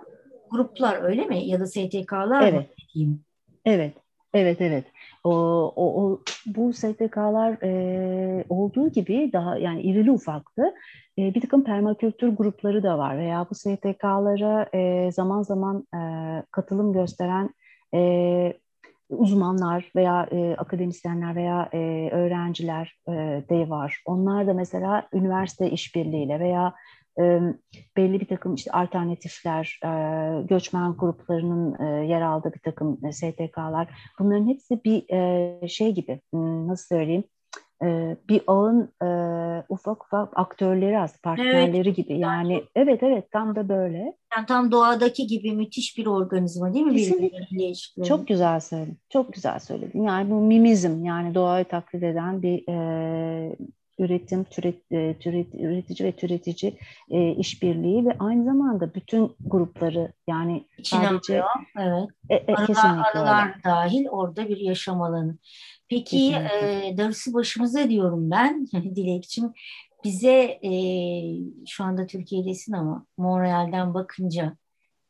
gruplar 0.52 1.04
öyle 1.04 1.26
mi? 1.26 1.48
Ya 1.48 1.60
da 1.60 1.68
STK'lar 1.68 2.42
evet. 2.42 2.54
mı 2.54 2.66
diyeyim? 2.94 3.24
Evet. 3.66 3.94
Evet 4.36 4.62
evet. 4.62 4.86
O, 5.24 5.32
o, 5.76 6.04
o 6.04 6.22
bu 6.46 6.74
STK'lar 6.74 7.64
e, 7.64 8.46
olduğu 8.50 8.90
gibi 8.90 9.30
daha 9.34 9.58
yani 9.58 9.82
irili 9.82 10.12
ufaklı 10.12 10.76
e, 11.18 11.34
bir 11.36 11.42
takım 11.42 11.64
permakültür 11.64 12.28
grupları 12.28 12.84
da 12.84 12.98
var 12.98 13.18
veya 13.18 13.48
bu 13.50 13.56
STK'lara 13.56 14.70
e, 14.74 15.12
zaman 15.12 15.42
zaman 15.42 15.88
e, 15.94 16.00
katılım 16.52 16.94
gösteren 16.94 17.50
e, 17.94 18.00
uzmanlar 19.10 19.92
veya 19.96 20.28
e, 20.32 20.56
akademisyenler 20.58 21.36
veya 21.36 21.70
e, 21.74 22.10
öğrenciler 22.12 23.00
e, 23.08 23.12
de 23.50 23.70
var. 23.70 24.02
Onlar 24.06 24.48
da 24.48 24.54
mesela 24.54 25.08
üniversite 25.14 25.72
işbirliğiyle 25.72 26.40
veya 26.40 26.74
e, 27.20 27.40
belli 27.98 28.20
bir 28.20 28.28
takım 28.28 28.56
işte 28.56 28.72
alternatifler, 28.72 29.80
e, 29.86 29.90
göçmen 30.42 30.94
gruplarının 30.94 31.76
e, 31.80 32.06
yer 32.08 32.22
aldığı 32.22 32.54
bir 32.54 32.60
takım 32.60 33.00
e, 33.06 33.12
STK'lar. 33.12 33.88
Bunların 34.20 34.48
hepsi 34.48 34.84
bir 34.84 35.14
e, 35.14 35.68
şey 35.68 35.92
gibi, 35.92 36.22
nasıl 36.34 36.96
söyleyeyim, 36.96 37.24
e, 37.84 38.18
bir 38.30 38.42
ağın 38.48 38.92
e, 39.04 39.08
ufak 39.70 40.06
ufak 40.06 40.38
aktörleri 40.38 41.00
aslında 41.00 41.22
partnerleri 41.24 41.88
evet. 41.88 41.96
gibi 41.96 42.20
yani 42.20 42.64
evet 42.76 43.04
evet 43.04 43.32
tam 43.32 43.56
da 43.56 43.70
böyle. 43.70 44.16
Yani 44.38 44.46
tam 44.48 44.72
doğadaki 44.72 45.28
gibi 45.28 45.52
müthiş 45.52 45.98
bir 45.98 46.06
organizma 46.06 46.74
değil 46.74 46.86
mi? 46.86 46.96
Kesinlikle. 46.96 48.04
Çok 48.04 48.28
güzel 48.28 48.60
söyledin. 48.60 48.98
Çok 49.10 49.34
güzel 49.34 49.60
söyledin. 49.60 50.04
Yani 50.04 50.30
bu 50.32 50.42
mimizm 50.42 51.06
yani 51.06 51.36
doğayı 51.36 51.66
taklit 51.66 52.04
eden 52.04 52.42
bir 52.42 52.70
e, 52.70 53.56
üretim, 54.00 54.44
türet, 54.44 54.90
türet, 55.20 55.56
üretici 55.56 56.08
ve 56.08 56.12
türetici 56.12 56.78
e, 57.10 57.32
işbirliği 57.32 58.06
ve 58.06 58.16
aynı 58.20 58.46
zamanda 58.46 58.94
bütün 58.94 59.36
grupları 59.46 60.14
yani 60.28 60.66
İçine 60.78 61.06
sadece 61.06 61.44
alıyor. 61.44 61.66
evet. 61.78 62.10
E, 62.30 62.36
e, 62.36 62.56
arılar, 62.56 62.68
kesinlikle 62.68 63.20
arılar 63.20 63.48
öyle. 63.48 63.64
dahil 63.64 64.08
orada 64.10 64.50
bir 64.50 64.58
yaşam 64.58 65.02
alanı. 65.02 65.38
Peki 65.90 66.34
e, 66.34 66.94
darısı 66.98 67.34
başımıza 67.34 67.90
diyorum 67.90 68.32
ben 68.32 68.68
Dilekçim. 68.96 69.54
bize 70.04 70.60
e, 70.64 70.72
şu 71.68 71.84
anda 71.84 72.08
Türkiye'desin 72.08 72.74
ama 72.74 73.06
Montreal'den 73.18 73.94
bakınca 73.94 74.58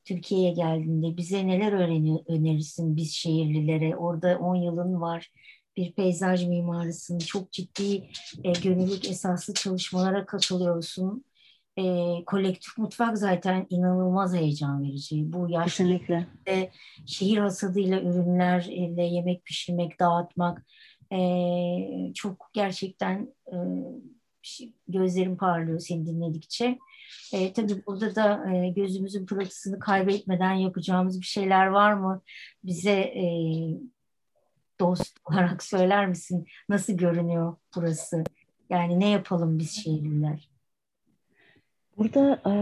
Türkiye'ye 0.06 0.52
geldiğinde 0.52 1.18
bize 1.18 1.48
neler 1.48 1.72
öğreniyor, 1.74 2.20
önerirsin 2.28 2.96
biz 2.96 3.12
şehirlilere? 3.14 3.96
Orada 3.96 4.38
10 4.38 4.56
yılın 4.56 5.02
var. 5.02 5.32
Bir 5.78 5.92
peyzaj 5.92 6.48
mimarısın. 6.48 7.20
Çok 7.20 7.52
ciddi 7.52 8.10
e, 8.44 8.52
gönüllülük 8.64 9.10
esaslı 9.10 9.54
çalışmalara 9.54 10.26
katılıyorsun. 10.26 11.26
E, 11.78 11.84
kolektif 12.26 12.78
mutfak 12.78 13.18
zaten 13.18 13.68
inanılmaz 13.70 14.34
heyecan 14.34 14.84
verici. 14.84 15.34
Bu 15.34 15.50
yaşlı 15.50 15.84
şehir 17.06 17.38
hasadıyla 17.38 18.02
ürünlerle 18.02 19.04
yemek 19.04 19.46
pişirmek, 19.46 20.00
dağıtmak 20.00 20.66
e, 21.14 21.20
çok 22.14 22.50
gerçekten 22.54 23.34
e, 23.48 23.56
gözlerim 24.88 25.38
parlıyor 25.38 25.80
seni 25.80 26.06
dinledikçe. 26.06 26.78
E, 27.34 27.54
tabii 27.54 27.86
burada 27.86 28.16
da 28.16 28.54
e, 28.54 28.70
gözümüzün 28.70 29.26
pırıltısını 29.26 29.80
kaybetmeden 29.80 30.54
yapacağımız 30.54 31.22
bir 31.22 31.26
şeyler 31.26 31.66
var 31.66 31.94
mı? 31.94 32.22
Bize 32.64 33.00
e, 33.00 33.26
dost 34.80 35.18
olarak 35.26 35.64
söyler 35.64 36.08
misin? 36.08 36.46
Nasıl 36.70 36.94
görünüyor 36.94 37.56
burası? 37.76 38.24
Yani 38.70 39.00
ne 39.00 39.10
yapalım 39.10 39.60
biz 39.60 39.72
şehirliler? 39.84 40.55
Burada 41.98 42.42
e, 42.46 42.54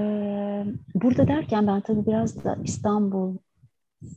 burada 0.93 1.27
derken 1.27 1.67
ben 1.67 1.81
tabii 1.81 2.05
biraz 2.05 2.43
da 2.43 2.57
İstanbul 2.63 3.38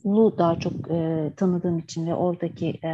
Lu 0.04 0.38
daha 0.38 0.58
çok 0.58 0.90
e, 0.90 1.32
tanıdığım 1.36 1.78
için 1.78 2.06
ve 2.06 2.14
oradaki 2.14 2.68
e, 2.84 2.90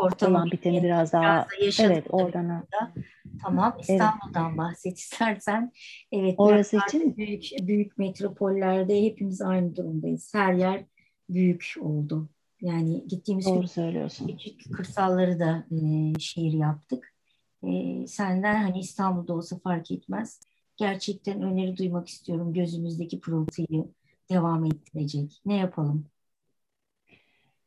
Ortamı 0.00 0.36
olan 0.36 0.50
biteni 0.50 0.82
biraz 0.82 1.12
daha 1.12 1.46
biraz 1.60 1.78
da 1.78 1.82
evet 1.82 2.06
oradan 2.10 2.48
da. 2.48 2.92
tamam 3.42 3.76
İstanbul'dan 3.80 4.48
evet. 4.48 4.58
bahset 4.58 4.98
istersen 4.98 5.72
evet 6.12 6.34
orası 6.38 6.78
için 6.88 7.16
büyük 7.16 7.44
büyük 7.62 7.98
metropollerde 7.98 9.02
hepimiz 9.02 9.42
aynı 9.42 9.76
durumdayız 9.76 10.34
her 10.34 10.52
yer 10.52 10.84
büyük 11.28 11.74
oldu 11.80 12.28
yani 12.60 13.08
gittiğimiz 13.08 13.46
Doğru 13.46 13.60
küçük, 13.60 13.74
söylüyorsun. 13.74 14.26
küçük 14.26 14.74
kırsalları 14.74 15.40
da 15.40 15.64
e, 15.70 16.12
şehir 16.18 16.52
yaptık 16.52 17.14
e, 17.62 18.06
senden 18.06 18.62
hani 18.62 18.78
İstanbul'da 18.78 19.34
olsa 19.34 19.58
fark 19.58 19.90
etmez 19.90 20.40
gerçekten 20.78 21.42
öneri 21.42 21.76
duymak 21.76 22.08
istiyorum 22.08 22.52
gözümüzdeki 22.52 23.20
pırıltıyı 23.20 23.84
devam 24.30 24.64
ettirecek? 24.64 25.40
Ne 25.46 25.56
yapalım? 25.56 26.06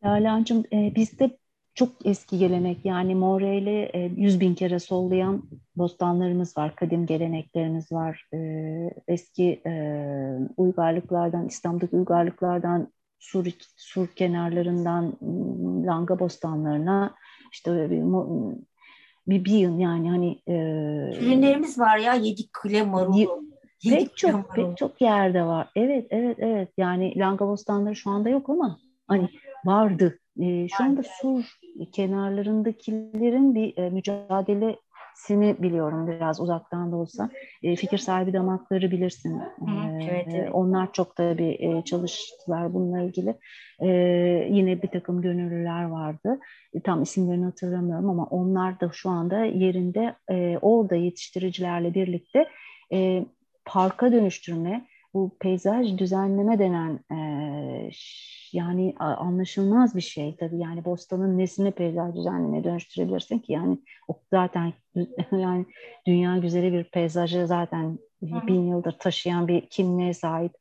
Lalancığım 0.03 0.63
e, 0.73 0.95
bizde 0.95 1.37
çok 1.73 2.05
eski 2.05 2.37
gelenek 2.37 2.85
yani 2.85 3.15
More'yle 3.15 3.91
e, 3.93 3.99
yüz 3.99 4.39
bin 4.39 4.55
kere 4.55 4.79
sollayan 4.79 5.43
bostanlarımız 5.75 6.57
var, 6.57 6.75
kadim 6.75 7.05
geleneklerimiz 7.05 7.91
var. 7.91 8.27
E, 8.33 8.37
eski 9.07 9.61
e, 9.65 9.73
uygarlıklardan, 10.57 11.47
İslam'daki 11.47 11.95
uygarlıklardan 11.95 12.93
sur, 13.19 13.45
sur 13.77 14.07
kenarlarından 14.07 15.17
langa 15.85 16.19
bostanlarına 16.19 17.15
işte 17.51 17.71
bir, 19.27 19.45
bir, 19.45 19.45
bir 19.45 19.79
yani 19.79 20.09
hani 20.09 20.41
e, 20.47 20.53
ürünlerimiz 21.21 21.79
var 21.79 21.97
ya 21.97 22.13
yedik 22.13 22.53
kule 22.53 22.83
marulu 22.83 23.51
Pek 23.89 24.17
çok 24.17 24.55
pek 24.55 24.77
çok 24.77 25.01
yerde 25.01 25.43
var. 25.43 25.69
Evet 25.75 26.07
evet 26.09 26.37
evet. 26.39 26.69
Yani 26.77 27.19
langa 27.19 27.47
bostanları 27.47 27.95
şu 27.95 28.09
anda 28.09 28.29
yok 28.29 28.49
ama 28.49 28.79
hani 29.07 29.29
vardı. 29.65 30.19
E, 30.39 30.67
şu 30.67 30.83
anda 30.83 31.01
sur 31.21 31.57
kenarlarındakilerin 31.91 33.55
bir 33.55 33.77
e, 33.77 33.89
mücadelesini 35.29 35.63
biliyorum 35.63 36.07
biraz 36.07 36.39
uzaktan 36.39 36.91
da 36.91 36.95
olsa. 36.95 37.29
E, 37.63 37.75
fikir 37.75 37.97
sahibi 37.97 38.33
damakları 38.33 38.91
bilirsin. 38.91 39.39
E, 39.39 40.03
evet, 40.09 40.27
evet. 40.33 40.49
Onlar 40.53 40.93
çok 40.93 41.17
da 41.17 41.37
bir 41.37 41.59
e, 41.59 41.83
çalıştılar 41.83 42.73
bununla 42.73 43.01
ilgili. 43.01 43.37
E, 43.79 43.87
yine 44.49 44.81
bir 44.81 44.87
takım 44.87 45.21
gönüllüler 45.21 45.83
vardı. 45.83 46.39
E, 46.73 46.81
tam 46.81 47.03
isimlerini 47.03 47.45
hatırlamıyorum 47.45 48.09
ama 48.09 48.25
onlar 48.25 48.79
da 48.79 48.89
şu 48.93 49.09
anda 49.09 49.45
yerinde 49.45 50.15
e, 50.29 50.57
orada 50.61 50.95
yetiştiricilerle 50.95 51.93
birlikte 51.93 52.47
e, 52.93 53.25
parka 53.65 54.11
dönüştürme, 54.11 54.85
bu 55.13 55.31
peyzaj 55.39 55.97
düzenleme 55.97 56.59
denen 56.59 56.99
e, 57.11 57.91
yani 58.53 58.95
anlaşılmaz 58.99 59.95
bir 59.95 60.01
şey 60.01 60.35
tabii 60.35 60.59
yani 60.59 60.85
bostanın 60.85 61.37
nesini 61.37 61.71
peyzaj 61.71 62.15
düzenlemeye 62.15 62.63
dönüştürebilirsin 62.63 63.39
ki 63.39 63.53
yani 63.53 63.77
o 64.07 64.19
zaten 64.29 64.73
yani 65.31 65.65
dünya 66.07 66.37
güzeli 66.37 66.73
bir 66.73 66.83
peyzajı 66.83 67.47
zaten 67.47 67.99
Hı-hı. 68.19 68.47
bin 68.47 68.67
yıldır 68.67 68.91
taşıyan 68.91 69.47
bir 69.47 69.65
kimliğe 69.65 70.13
sahip. 70.13 70.51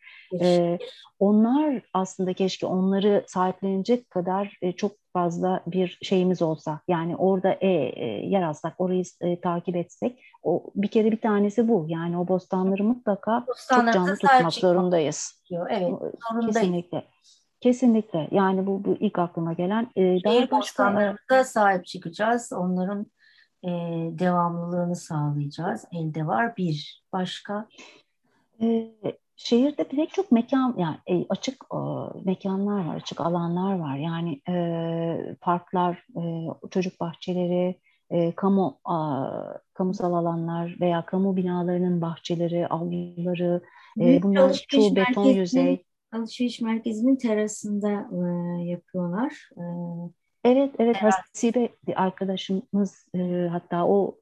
Ee, 0.40 0.78
onlar 1.18 1.82
aslında 1.94 2.32
keşke 2.32 2.66
onları 2.66 3.24
sahiplenecek 3.26 4.11
kadar 4.11 4.59
e, 4.62 4.72
çok 4.72 4.92
fazla 5.13 5.63
bir 5.67 5.99
şeyimiz 6.03 6.43
olsa 6.43 6.81
yani 6.89 7.17
orada 7.17 7.53
e, 7.53 7.69
e, 7.69 8.07
yer 8.07 8.43
alsak 8.43 8.75
orayı 8.79 9.05
e, 9.21 9.41
takip 9.41 9.77
etsek 9.77 10.25
o 10.43 10.65
bir 10.75 10.89
kere 10.89 11.13
bir 11.13 11.21
tanesi 11.21 11.69
bu 11.69 11.87
yani 11.89 12.19
o 12.19 12.29
bostanları 12.29 12.85
mutlaka 12.85 13.47
çok 13.69 13.93
canlı 13.93 14.17
tutmak 14.17 14.53
zorundayız. 14.53 15.43
Evet, 15.71 15.89
zorundayız. 16.31 16.55
Kesinlikle. 16.55 17.05
Kesinlikle. 17.61 18.29
Yani 18.31 18.67
bu, 18.67 18.85
bu 18.85 18.97
ilk 19.01 19.19
aklıma 19.19 19.53
gelen. 19.53 19.91
E, 19.97 20.25
daha 20.25 20.51
başka 20.51 21.17
da 21.31 21.45
sahip 21.45 21.87
çıkacağız. 21.87 22.53
Onların 22.53 23.07
e, 23.63 23.69
devamlılığını 24.19 24.97
sağlayacağız. 24.97 25.85
Elde 25.93 26.27
var 26.27 26.57
bir. 26.57 27.05
Başka? 27.13 27.69
E, 28.63 28.93
şehirde 29.45 29.84
pek 29.84 30.11
çok 30.11 30.32
mekan 30.32 30.74
yani 30.78 30.97
e, 31.07 31.26
açık 31.28 31.64
e, 31.74 31.78
mekanlar 32.24 32.84
var, 32.84 32.97
açık 32.97 33.20
alanlar 33.20 33.78
var. 33.78 33.97
Yani 33.97 34.41
e, 34.49 35.36
parklar, 35.41 36.07
e, 36.16 36.22
çocuk 36.70 37.01
bahçeleri, 37.01 37.80
e, 38.11 38.32
kamu 38.32 38.80
e, 38.86 38.97
kamusal 39.74 40.12
alanlar 40.12 40.76
veya 40.80 41.07
kamu 41.07 41.36
binalarının 41.36 42.01
bahçeleri, 42.01 42.66
avluları, 42.66 43.62
e, 44.01 44.22
bunlar 44.22 44.64
çoğu 44.68 44.97
beton 44.97 45.24
yüzey. 45.24 45.84
Alışveriş 46.12 46.61
merkezinin 46.61 47.16
terasında 47.16 47.91
e, 47.91 48.24
yapıyorlar. 48.64 49.49
E, 49.57 49.62
evet, 50.45 50.74
evet. 50.78 50.97
Hasibe 50.97 51.68
arkadaşımız 51.97 53.07
e, 53.14 53.49
hatta 53.51 53.86
o 53.86 54.16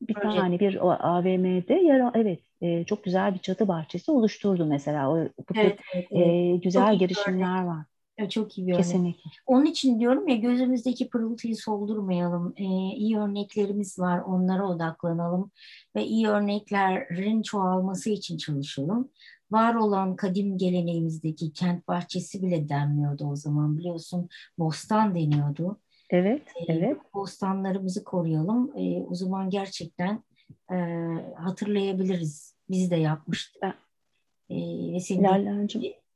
bir 0.00 0.14
Proje. 0.14 0.38
tane 0.38 0.60
bir 0.60 0.78
AVM'de 1.16 1.74
yer 1.74 2.10
evet 2.14 2.40
e, 2.60 2.84
çok 2.84 3.04
güzel 3.04 3.34
bir 3.34 3.38
çatı 3.38 3.68
bahçesi 3.68 4.10
oluşturdu 4.10 4.66
mesela. 4.66 5.10
O, 5.10 5.16
bu 5.16 5.28
evet, 5.54 5.80
evet, 5.94 6.06
evet. 6.10 6.26
E, 6.26 6.56
güzel 6.56 6.90
çok 6.90 7.00
girişimler 7.00 7.64
var. 7.64 7.84
Çok 8.30 8.58
iyi 8.58 8.66
bir 8.66 8.72
örnek. 8.72 8.84
Kesinlikle. 8.84 9.30
Onun 9.46 9.64
için 9.64 10.00
diyorum 10.00 10.28
ya 10.28 10.36
gözümüzdeki 10.36 11.08
pırıltıyı 11.08 11.56
soldurmayalım. 11.56 12.54
Ee, 12.56 12.64
iyi 12.96 13.18
örneklerimiz 13.18 13.98
var 13.98 14.20
onlara 14.20 14.68
odaklanalım 14.68 15.50
ve 15.96 16.04
iyi 16.04 16.28
örneklerin 16.28 17.42
çoğalması 17.42 18.10
için 18.10 18.36
çalışalım. 18.36 19.10
Var 19.50 19.74
olan 19.74 20.16
kadim 20.16 20.58
geleneğimizdeki 20.58 21.52
kent 21.52 21.88
bahçesi 21.88 22.42
bile 22.42 22.68
denmiyordu 22.68 23.24
o 23.30 23.36
zaman 23.36 23.78
biliyorsun. 23.78 24.28
Bostan 24.58 25.14
deniyordu. 25.14 25.78
Evet, 26.12 26.42
ee, 26.56 26.72
evet. 26.72 26.96
Bostanlarımızı 27.14 28.04
koruyalım. 28.04 28.72
Ee, 28.76 29.06
o 29.10 29.14
zaman 29.14 29.50
gerçekten 29.50 30.22
e, 30.72 30.76
hatırlayabiliriz. 31.34 32.56
Biz 32.70 32.90
de 32.90 32.96
yapmıştık. 32.96 33.62
Ee, 34.50 34.54
ve 34.92 35.00
senin 35.00 35.68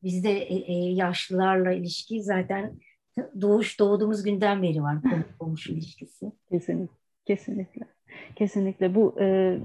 bizde 0.03 0.32
e, 0.32 0.55
e, 0.55 0.92
yaşlılarla 0.92 1.72
ilişki 1.72 2.22
zaten 2.22 2.72
doğuş 3.40 3.80
doğduğumuz 3.80 4.22
günden 4.22 4.62
beri 4.62 4.82
var 4.82 4.99
komşu 5.38 5.72
ilişkisi. 5.72 6.32
Kesinlikle. 6.51 6.97
Kesinlikle. 7.26 7.82
Kesinlikle 8.36 8.94
bu 8.94 9.20
e, 9.20 9.59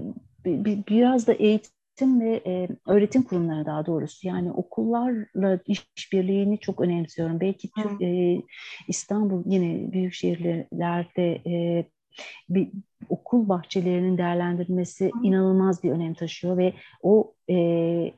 bir, 0.44 0.86
biraz 0.86 1.26
da 1.26 1.32
eğitim 1.32 1.72
ve 2.00 2.42
e, 2.46 2.68
öğretim 2.86 3.22
kurumları 3.22 3.66
daha 3.66 3.86
doğrusu 3.86 4.28
yani 4.28 4.52
okullarla 4.52 5.58
işbirliğini 5.66 6.58
çok 6.58 6.80
önemsiyorum. 6.80 7.40
Belki 7.40 7.70
Türk, 7.70 8.02
e, 8.02 8.42
İstanbul 8.88 9.42
yine 9.46 9.92
büyük 9.92 10.14
şehirlerde 10.14 11.42
e, 11.46 11.84
bir 12.48 12.68
okul 13.08 13.48
bahçelerinin 13.48 14.18
değerlendirilmesi 14.18 15.04
Hı. 15.04 15.10
inanılmaz 15.22 15.82
bir 15.82 15.90
önem 15.90 16.14
taşıyor 16.14 16.56
ve 16.56 16.72
o 17.02 17.34
e, 17.50 17.56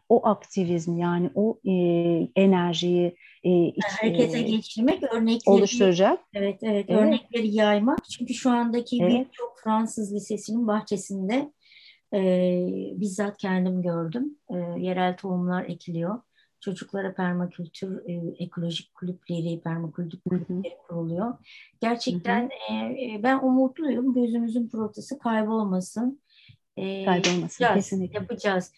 o 0.08 0.26
aktivizm 0.26 0.98
yani 0.98 1.30
o 1.34 1.58
e, 1.64 1.72
enerjiyi 2.36 3.16
e, 3.44 3.66
iç, 3.66 3.84
harekete 4.00 4.38
e, 4.38 4.42
geçirmek 4.42 5.02
örnekleri 5.02 5.54
oluşturacak. 5.54 6.20
Evet, 6.34 6.58
evet 6.62 6.86
evet 6.88 7.00
örnekleri 7.00 7.54
yaymak 7.54 8.04
çünkü 8.04 8.34
şu 8.34 8.50
andaki 8.50 8.98
evet. 9.02 9.12
birçok 9.12 9.60
Fransız 9.64 10.14
lisesinin 10.14 10.66
bahçesinde 10.66 11.34
e, 11.34 11.52
bizzat 13.00 13.36
kendim 13.36 13.82
gördüm. 13.82 14.38
E, 14.50 14.56
yerel 14.56 15.16
tohumlar 15.16 15.64
ekiliyor 15.64 16.20
çocuklara 16.64 17.14
permakültür 17.14 18.08
e, 18.08 18.44
ekolojik 18.44 18.94
kulüpleri, 18.94 19.60
permakültür 19.60 20.20
kulüpleri 20.28 20.76
kuruluyor. 20.88 21.34
Gerçekten 21.80 22.50
E, 22.70 23.22
ben 23.22 23.38
umutluyum. 23.38 24.14
Gözümüzün 24.14 24.68
protesi 24.68 25.18
kaybolmasın. 25.18 26.20
E, 26.76 27.04
Kaybolmasın 27.04 27.64
yapacağız, 27.64 27.74
kesinlikle. 27.74 28.18
Yapacağız. 28.18 28.72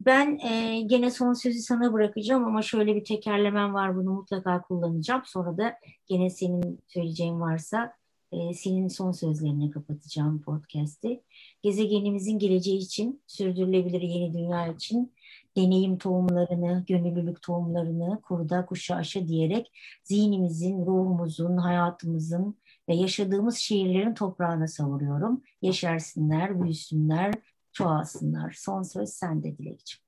Ben 0.00 0.38
e, 0.38 0.80
gene 0.80 1.10
son 1.10 1.32
sözü 1.32 1.58
sana 1.58 1.92
bırakacağım 1.92 2.44
ama 2.44 2.62
şöyle 2.62 2.96
bir 2.96 3.04
tekerlemem 3.04 3.74
var 3.74 3.96
bunu 3.96 4.12
mutlaka 4.12 4.62
kullanacağım. 4.62 5.22
Sonra 5.24 5.58
da 5.58 5.74
gene 6.06 6.30
senin 6.30 6.78
söyleyeceğin 6.88 7.40
varsa 7.40 7.92
e, 8.32 8.54
senin 8.54 8.88
son 8.88 9.12
sözlerine 9.12 9.70
kapatacağım 9.70 10.42
podcast'i. 10.42 11.22
Gezegenimizin 11.62 12.38
geleceği 12.38 12.78
için, 12.78 13.22
sürdürülebilir 13.26 14.00
yeni 14.00 14.34
dünya 14.34 14.66
için 14.66 15.12
deneyim 15.56 15.98
tohumlarını, 15.98 16.84
gönüllülük 16.88 17.42
tohumlarını 17.42 18.20
kuruda 18.22 18.66
kuşa 18.66 18.96
aşı 18.96 19.28
diyerek 19.28 19.72
zihnimizin, 20.04 20.86
ruhumuzun, 20.86 21.56
hayatımızın 21.56 22.56
ve 22.88 22.94
yaşadığımız 22.94 23.56
şehirlerin 23.56 24.14
toprağına 24.14 24.68
savuruyorum. 24.68 25.42
Yeşersinler, 25.62 26.62
büyüsünler, 26.62 27.34
çoğalsınlar. 27.72 28.52
Son 28.58 28.82
söz 28.82 29.08
sende 29.08 29.58
Dilekçim. 29.58 30.00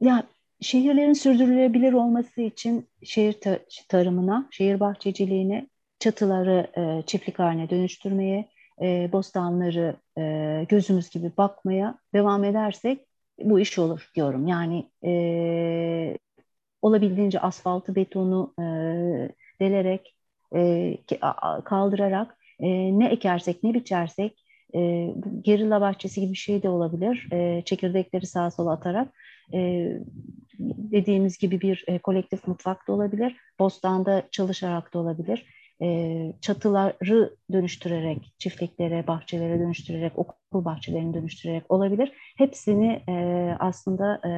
Ya 0.00 0.26
şehirlerin 0.60 1.12
sürdürülebilir 1.12 1.92
olması 1.92 2.40
için 2.40 2.88
şehir 3.02 3.36
tarımına, 3.88 4.48
şehir 4.50 4.80
bahçeciliğine, 4.80 5.66
çatıları 5.98 6.66
e, 6.76 7.02
çiftlik 7.06 7.38
haline 7.38 7.70
dönüştürmeye, 7.70 8.48
e, 8.82 9.12
bostanları 9.12 9.96
e, 10.18 10.66
gözümüz 10.68 11.10
gibi 11.10 11.32
bakmaya 11.38 11.98
devam 12.14 12.44
edersek 12.44 13.06
bu 13.38 13.60
iş 13.60 13.78
olur 13.78 14.10
diyorum. 14.14 14.46
Yani 14.46 14.90
e, 15.04 16.18
olabildiğince 16.82 17.40
asfaltı, 17.40 17.94
betonu 17.94 18.54
e, 18.58 18.62
delerek, 19.60 20.16
e, 20.54 20.96
kaldırarak 21.64 22.36
e, 22.60 22.68
ne 22.98 23.08
ekersek, 23.08 23.62
ne 23.62 23.74
biçersek 23.74 24.45
e, 24.74 25.10
gerilla 25.42 25.80
bahçesi 25.80 26.20
gibi 26.20 26.32
bir 26.32 26.36
şey 26.36 26.62
de 26.62 26.68
olabilir. 26.68 27.28
E, 27.32 27.62
çekirdekleri 27.64 28.26
sağa 28.26 28.50
sola 28.50 28.72
atarak 28.72 29.08
e, 29.54 29.90
dediğimiz 30.92 31.38
gibi 31.38 31.60
bir 31.60 31.84
e, 31.86 31.98
kolektif 31.98 32.46
mutfak 32.46 32.88
da 32.88 32.92
olabilir. 32.92 33.36
Bostanda 33.58 34.22
çalışarak 34.30 34.94
da 34.94 34.98
olabilir. 34.98 35.46
E, 35.82 36.32
çatıları 36.40 37.36
dönüştürerek, 37.52 38.34
çiftliklere, 38.38 39.06
bahçelere 39.06 39.58
dönüştürerek, 39.58 40.18
okul 40.18 40.64
bahçelerini 40.64 41.14
dönüştürerek 41.14 41.64
olabilir. 41.68 42.12
Hepsini 42.38 43.02
e, 43.08 43.12
aslında 43.58 44.20
e, 44.28 44.32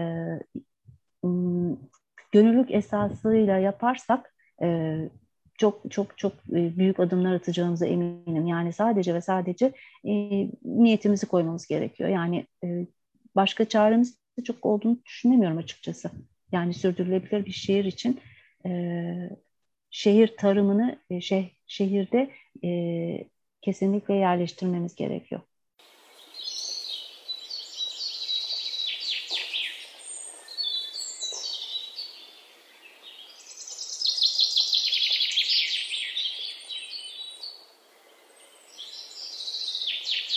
gönüllülük 2.33 2.71
esasıyla 2.71 3.59
yaparsak 3.59 4.35
e, 4.63 4.99
çok 5.59 5.91
çok 5.91 6.19
çok 6.19 6.33
e, 6.33 6.77
büyük 6.77 7.01
adımlar 7.01 7.35
atacağımıza 7.35 7.87
eminim. 7.87 8.47
Yani 8.47 8.73
sadece 8.73 9.15
ve 9.15 9.21
sadece 9.21 9.73
e, 10.05 10.13
niyetimizi 10.65 11.27
koymamız 11.27 11.67
gerekiyor. 11.67 12.09
Yani 12.09 12.47
e, 12.65 12.87
başka 13.37 13.65
çaremiz 13.65 14.19
de 14.39 14.45
çok 14.45 14.67
olduğunu 14.67 14.99
düşünemiyorum 15.07 15.59
açıkçası. 15.59 16.11
Yani 16.53 16.75
sürdürülebilir 16.75 17.47
bir 17.47 17.53
şehir 17.53 17.85
için 17.85 18.21
e, 18.67 19.31
şehir 19.91 20.37
tarımını 20.37 20.99
e, 21.11 21.21
şeh, 21.21 21.49
şehirde 21.67 22.31
e, 22.65 23.29
kesinlikle 23.63 24.15
yerleştirmemiz 24.15 24.95
gerekiyor. 24.95 25.41